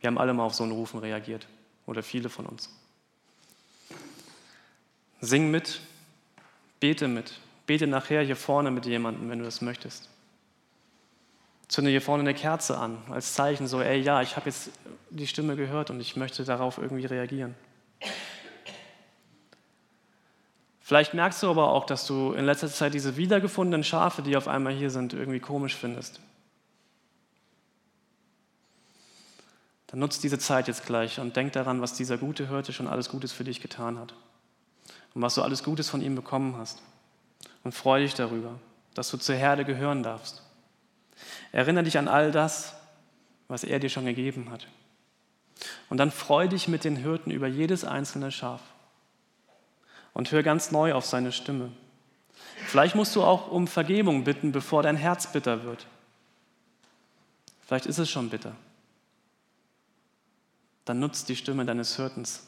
Wir 0.00 0.08
haben 0.08 0.18
alle 0.18 0.34
mal 0.34 0.42
auf 0.42 0.54
so 0.54 0.64
einen 0.64 0.72
Rufen 0.72 0.98
reagiert. 0.98 1.46
Oder 1.86 2.02
viele 2.02 2.28
von 2.28 2.46
uns. 2.46 2.70
Sing 5.20 5.52
mit, 5.52 5.80
bete 6.80 7.06
mit. 7.06 7.38
Bete 7.66 7.86
nachher 7.86 8.22
hier 8.22 8.36
vorne 8.36 8.70
mit 8.70 8.86
jemandem, 8.86 9.30
wenn 9.30 9.38
du 9.38 9.44
das 9.44 9.60
möchtest. 9.60 10.08
Zünde 11.68 11.90
hier 11.90 12.02
vorne 12.02 12.22
eine 12.22 12.34
Kerze 12.34 12.78
an, 12.78 12.98
als 13.10 13.34
Zeichen 13.34 13.66
so, 13.66 13.80
ey, 13.80 14.00
ja, 14.00 14.20
ich 14.22 14.36
habe 14.36 14.46
jetzt 14.46 14.70
die 15.10 15.26
Stimme 15.26 15.56
gehört 15.56 15.90
und 15.90 16.00
ich 16.00 16.16
möchte 16.16 16.44
darauf 16.44 16.78
irgendwie 16.78 17.06
reagieren. 17.06 17.54
Vielleicht 20.80 21.14
merkst 21.14 21.42
du 21.42 21.48
aber 21.48 21.70
auch, 21.72 21.86
dass 21.86 22.06
du 22.06 22.34
in 22.34 22.44
letzter 22.44 22.68
Zeit 22.68 22.92
diese 22.92 23.16
wiedergefundenen 23.16 23.84
Schafe, 23.84 24.20
die 24.20 24.36
auf 24.36 24.48
einmal 24.48 24.74
hier 24.74 24.90
sind, 24.90 25.14
irgendwie 25.14 25.40
komisch 25.40 25.74
findest. 25.74 26.20
Dann 29.86 30.00
nutzt 30.00 30.22
diese 30.24 30.38
Zeit 30.38 30.68
jetzt 30.68 30.84
gleich 30.84 31.20
und 31.20 31.36
denk 31.36 31.52
daran, 31.52 31.80
was 31.80 31.94
dieser 31.94 32.18
gute 32.18 32.48
Hirte 32.48 32.74
schon 32.74 32.86
alles 32.86 33.08
Gutes 33.08 33.32
für 33.32 33.44
dich 33.44 33.62
getan 33.62 33.98
hat. 33.98 34.12
Und 35.14 35.22
was 35.22 35.36
du 35.36 35.42
alles 35.42 35.62
Gutes 35.62 35.88
von 35.88 36.02
ihm 36.02 36.16
bekommen 36.16 36.56
hast. 36.58 36.82
Und 37.64 37.72
freu 37.72 38.00
dich 38.00 38.14
darüber. 38.14 38.58
dass 38.94 39.10
du 39.10 39.16
zur 39.16 39.34
Herde 39.34 39.64
gehören 39.64 40.04
darfst. 40.04 40.44
Erinnere 41.50 41.82
dich 41.82 41.98
an 41.98 42.06
all 42.06 42.30
das, 42.30 42.74
was 43.48 43.64
er 43.64 43.80
dir 43.80 43.88
schon 43.88 44.06
gegeben 44.06 44.50
hat. 44.50 44.68
Und 45.88 45.98
dann 45.98 46.10
freu 46.10 46.48
dich 46.48 46.68
mit 46.68 46.84
den 46.84 46.96
Hirten 46.96 47.30
über 47.30 47.46
jedes 47.46 47.84
einzelne 47.84 48.30
Schaf 48.30 48.60
und 50.12 50.30
hör 50.32 50.42
ganz 50.42 50.70
neu 50.70 50.94
auf 50.94 51.04
seine 51.04 51.32
Stimme. 51.32 51.72
Vielleicht 52.66 52.94
musst 52.94 53.14
du 53.14 53.22
auch 53.22 53.50
um 53.50 53.66
Vergebung 53.66 54.24
bitten, 54.24 54.52
bevor 54.52 54.82
dein 54.82 54.96
Herz 54.96 55.30
bitter 55.32 55.64
wird. 55.64 55.86
Vielleicht 57.66 57.86
ist 57.86 57.98
es 57.98 58.10
schon 58.10 58.30
bitter. 58.30 58.54
Dann 60.84 61.00
nutzt 61.00 61.28
die 61.28 61.36
Stimme 61.36 61.64
deines 61.64 61.96
Hirtens, 61.96 62.46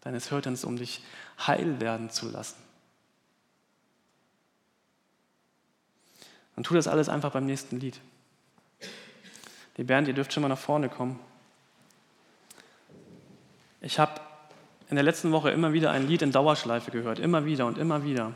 deines 0.00 0.28
Hirtens, 0.28 0.64
um 0.64 0.76
dich 0.76 1.02
heil 1.46 1.80
werden 1.80 2.10
zu 2.10 2.28
lassen. 2.30 2.56
Und 6.56 6.64
tu 6.64 6.74
das 6.74 6.88
alles 6.88 7.08
einfach 7.08 7.32
beim 7.32 7.46
nächsten 7.46 7.78
Lied. 7.78 8.00
Die 9.76 9.84
Band, 9.84 10.08
ihr 10.08 10.14
dürft 10.14 10.32
schon 10.32 10.42
mal 10.42 10.48
nach 10.48 10.58
vorne 10.58 10.88
kommen. 10.88 11.20
Ich 13.82 13.98
habe 13.98 14.20
in 14.88 14.96
der 14.96 15.04
letzten 15.04 15.32
Woche 15.32 15.50
immer 15.50 15.72
wieder 15.72 15.90
ein 15.90 16.06
Lied 16.06 16.22
in 16.22 16.32
Dauerschleife 16.32 16.90
gehört, 16.90 17.18
immer 17.18 17.44
wieder 17.44 17.66
und 17.66 17.76
immer 17.76 18.04
wieder 18.04 18.32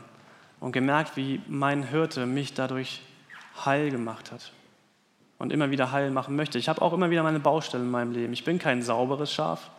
und 0.59 0.71
gemerkt, 0.71 1.17
wie 1.17 1.41
mein 1.47 1.83
Hirte 1.83 2.25
mich 2.25 2.53
dadurch 2.53 3.01
heil 3.65 3.89
gemacht 3.89 4.31
hat 4.31 4.53
und 5.39 5.51
immer 5.51 5.71
wieder 5.71 5.91
heil 5.91 6.11
machen 6.11 6.35
möchte. 6.35 6.59
Ich 6.59 6.69
habe 6.69 6.81
auch 6.81 6.93
immer 6.93 7.09
wieder 7.09 7.23
meine 7.23 7.39
Baustellen 7.39 7.85
in 7.85 7.91
meinem 7.91 8.11
Leben. 8.11 8.33
Ich 8.33 8.45
bin 8.45 8.59
kein 8.59 8.83
sauberes 8.83 9.33
Schaf. 9.33 9.71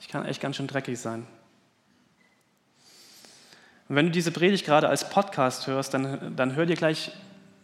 Ich 0.00 0.08
kann 0.08 0.24
echt 0.24 0.40
ganz 0.40 0.56
schön 0.56 0.68
dreckig 0.68 1.00
sein. 1.00 1.26
Und 3.94 3.98
wenn 3.98 4.06
du 4.06 4.10
diese 4.10 4.32
Predigt 4.32 4.66
gerade 4.66 4.88
als 4.88 5.08
Podcast 5.08 5.68
hörst, 5.68 5.94
dann, 5.94 6.34
dann 6.34 6.56
hör 6.56 6.66
dir 6.66 6.74
gleich, 6.74 7.12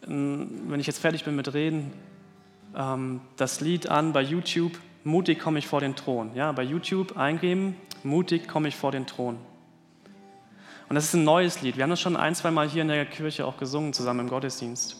wenn 0.07 0.79
ich 0.79 0.87
jetzt 0.87 0.99
fertig 0.99 1.25
bin 1.25 1.35
mit 1.35 1.53
Reden, 1.53 1.91
ähm, 2.73 3.19
das 3.35 3.59
Lied 3.59 3.89
an 3.89 4.13
bei 4.13 4.21
YouTube, 4.21 4.71
Mutig 5.03 5.39
komme 5.39 5.59
ich 5.59 5.67
vor 5.67 5.81
den 5.81 5.93
Thron. 5.93 6.33
Ja, 6.33 6.53
bei 6.53 6.63
YouTube 6.63 7.17
eingeben, 7.17 7.75
Mutig 8.03 8.47
komme 8.47 8.69
ich 8.69 8.77
vor 8.77 8.93
den 8.93 9.05
Thron. 9.07 9.39
Und 10.87 10.95
das 10.95 11.03
ist 11.03 11.15
ein 11.15 11.25
neues 11.25 11.61
Lied. 11.63 11.75
Wir 11.75 11.83
haben 11.83 11.89
das 11.89 11.99
schon 11.99 12.15
ein, 12.15 12.33
zwei 12.33 12.49
Mal 12.49 12.69
hier 12.69 12.83
in 12.83 12.87
der 12.87 13.05
Kirche 13.05 13.45
auch 13.45 13.57
gesungen, 13.57 13.91
zusammen 13.91 14.21
im 14.21 14.29
Gottesdienst. 14.29 14.95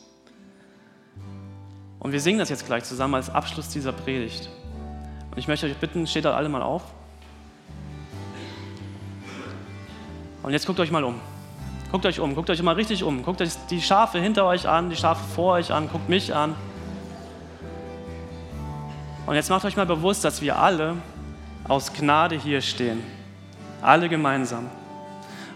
Und 2.00 2.12
wir 2.12 2.20
singen 2.20 2.40
das 2.40 2.50
jetzt 2.50 2.66
gleich 2.66 2.84
zusammen 2.84 3.16
als 3.16 3.30
Abschluss 3.30 3.70
dieser 3.70 3.94
Predigt. 3.94 4.50
Und 5.32 5.38
ich 5.38 5.48
möchte 5.48 5.66
euch 5.66 5.78
bitten, 5.78 6.06
steht 6.08 6.26
da 6.26 6.36
alle 6.36 6.50
mal 6.50 6.62
auf. 6.62 6.84
Und 10.44 10.52
jetzt 10.52 10.66
guckt 10.66 10.80
euch 10.80 10.92
mal 10.92 11.04
um. 11.04 11.20
Guckt 11.92 12.06
euch 12.06 12.20
um, 12.20 12.36
guckt 12.36 12.50
euch 12.50 12.62
mal 12.64 12.76
richtig 12.76 13.04
um. 13.04 13.24
Guckt 13.24 13.42
euch 13.42 13.52
die 13.70 13.82
Schafe 13.82 14.20
hinter 14.20 14.46
euch 14.46 14.68
an, 14.68 14.90
die 14.90 14.96
Schafe 14.96 15.22
vor 15.36 15.54
euch 15.54 15.72
an, 15.74 15.90
guckt 15.90 16.08
mich 16.08 16.34
an. 16.34 16.56
Und 19.26 19.36
jetzt 19.36 19.50
macht 19.50 19.66
euch 19.66 19.76
mal 19.76 19.86
bewusst, 19.86 20.24
dass 20.24 20.42
wir 20.42 20.58
alle 20.58 20.96
aus 21.68 21.94
Gnade 21.94 22.36
hier 22.36 22.62
stehen. 22.62 23.04
Alle 23.82 24.10
gemeinsam. 24.10 24.70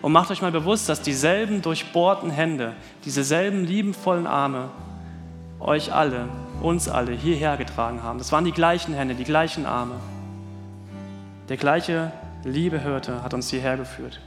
Und 0.01 0.11
macht 0.11 0.29
euch 0.29 0.41
mal 0.41 0.51
bewusst, 0.51 0.87
dass 0.87 1.01
dieselben 1.01 1.61
durchbohrten 1.61 2.29
Hände, 2.29 2.73
dieselben 3.05 3.65
liebenvollen 3.65 4.27
Arme 4.27 4.69
euch 5.59 5.93
alle, 5.93 6.27
uns 6.61 6.87
alle 6.87 7.13
hierher 7.13 7.57
getragen 7.57 8.03
haben. 8.03 8.19
Das 8.19 8.31
waren 8.31 8.45
die 8.45 8.51
gleichen 8.51 8.93
Hände, 8.93 9.15
die 9.15 9.23
gleichen 9.23 9.65
Arme. 9.65 9.95
Der 11.49 11.57
gleiche 11.57 12.11
liebe 12.43 12.79
Hirte 12.79 13.23
hat 13.23 13.33
uns 13.33 13.49
hierher 13.49 13.77
geführt. 13.77 14.19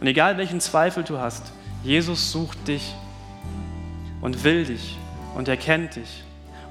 Und 0.00 0.06
egal 0.06 0.38
welchen 0.38 0.60
Zweifel 0.60 1.04
du 1.04 1.18
hast, 1.18 1.52
Jesus 1.82 2.32
sucht 2.32 2.68
dich 2.68 2.94
und 4.20 4.44
will 4.44 4.64
dich 4.64 4.96
und 5.34 5.48
er 5.48 5.56
kennt 5.56 5.96
dich 5.96 6.22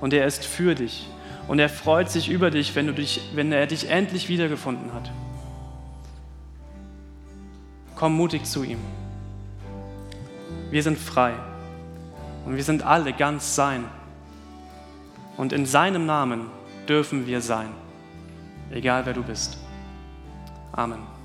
und 0.01 0.13
er 0.13 0.25
ist 0.25 0.45
für 0.45 0.75
dich 0.75 1.07
und 1.47 1.59
er 1.59 1.69
freut 1.69 2.09
sich 2.09 2.29
über 2.29 2.51
dich, 2.51 2.75
wenn, 2.75 2.87
du 2.87 2.93
dich, 2.93 3.21
wenn 3.33 3.51
er 3.51 3.67
dich 3.67 3.89
endlich 3.89 4.29
wiedergefunden 4.29 4.93
hat. 4.93 5.11
Komm 7.95 8.15
mutig 8.15 8.45
zu 8.45 8.63
ihm. 8.63 8.79
Wir 10.69 10.83
sind 10.83 10.97
frei 10.97 11.33
und 12.45 12.55
wir 12.55 12.63
sind 12.63 12.83
alle 12.83 13.13
ganz 13.13 13.55
sein. 13.55 13.85
Und 15.37 15.53
in 15.53 15.65
seinem 15.65 16.05
Namen 16.05 16.47
dürfen 16.87 17.27
wir 17.27 17.41
sein, 17.41 17.69
egal 18.71 19.05
wer 19.05 19.13
du 19.13 19.23
bist. 19.23 19.57
Amen. 20.71 21.16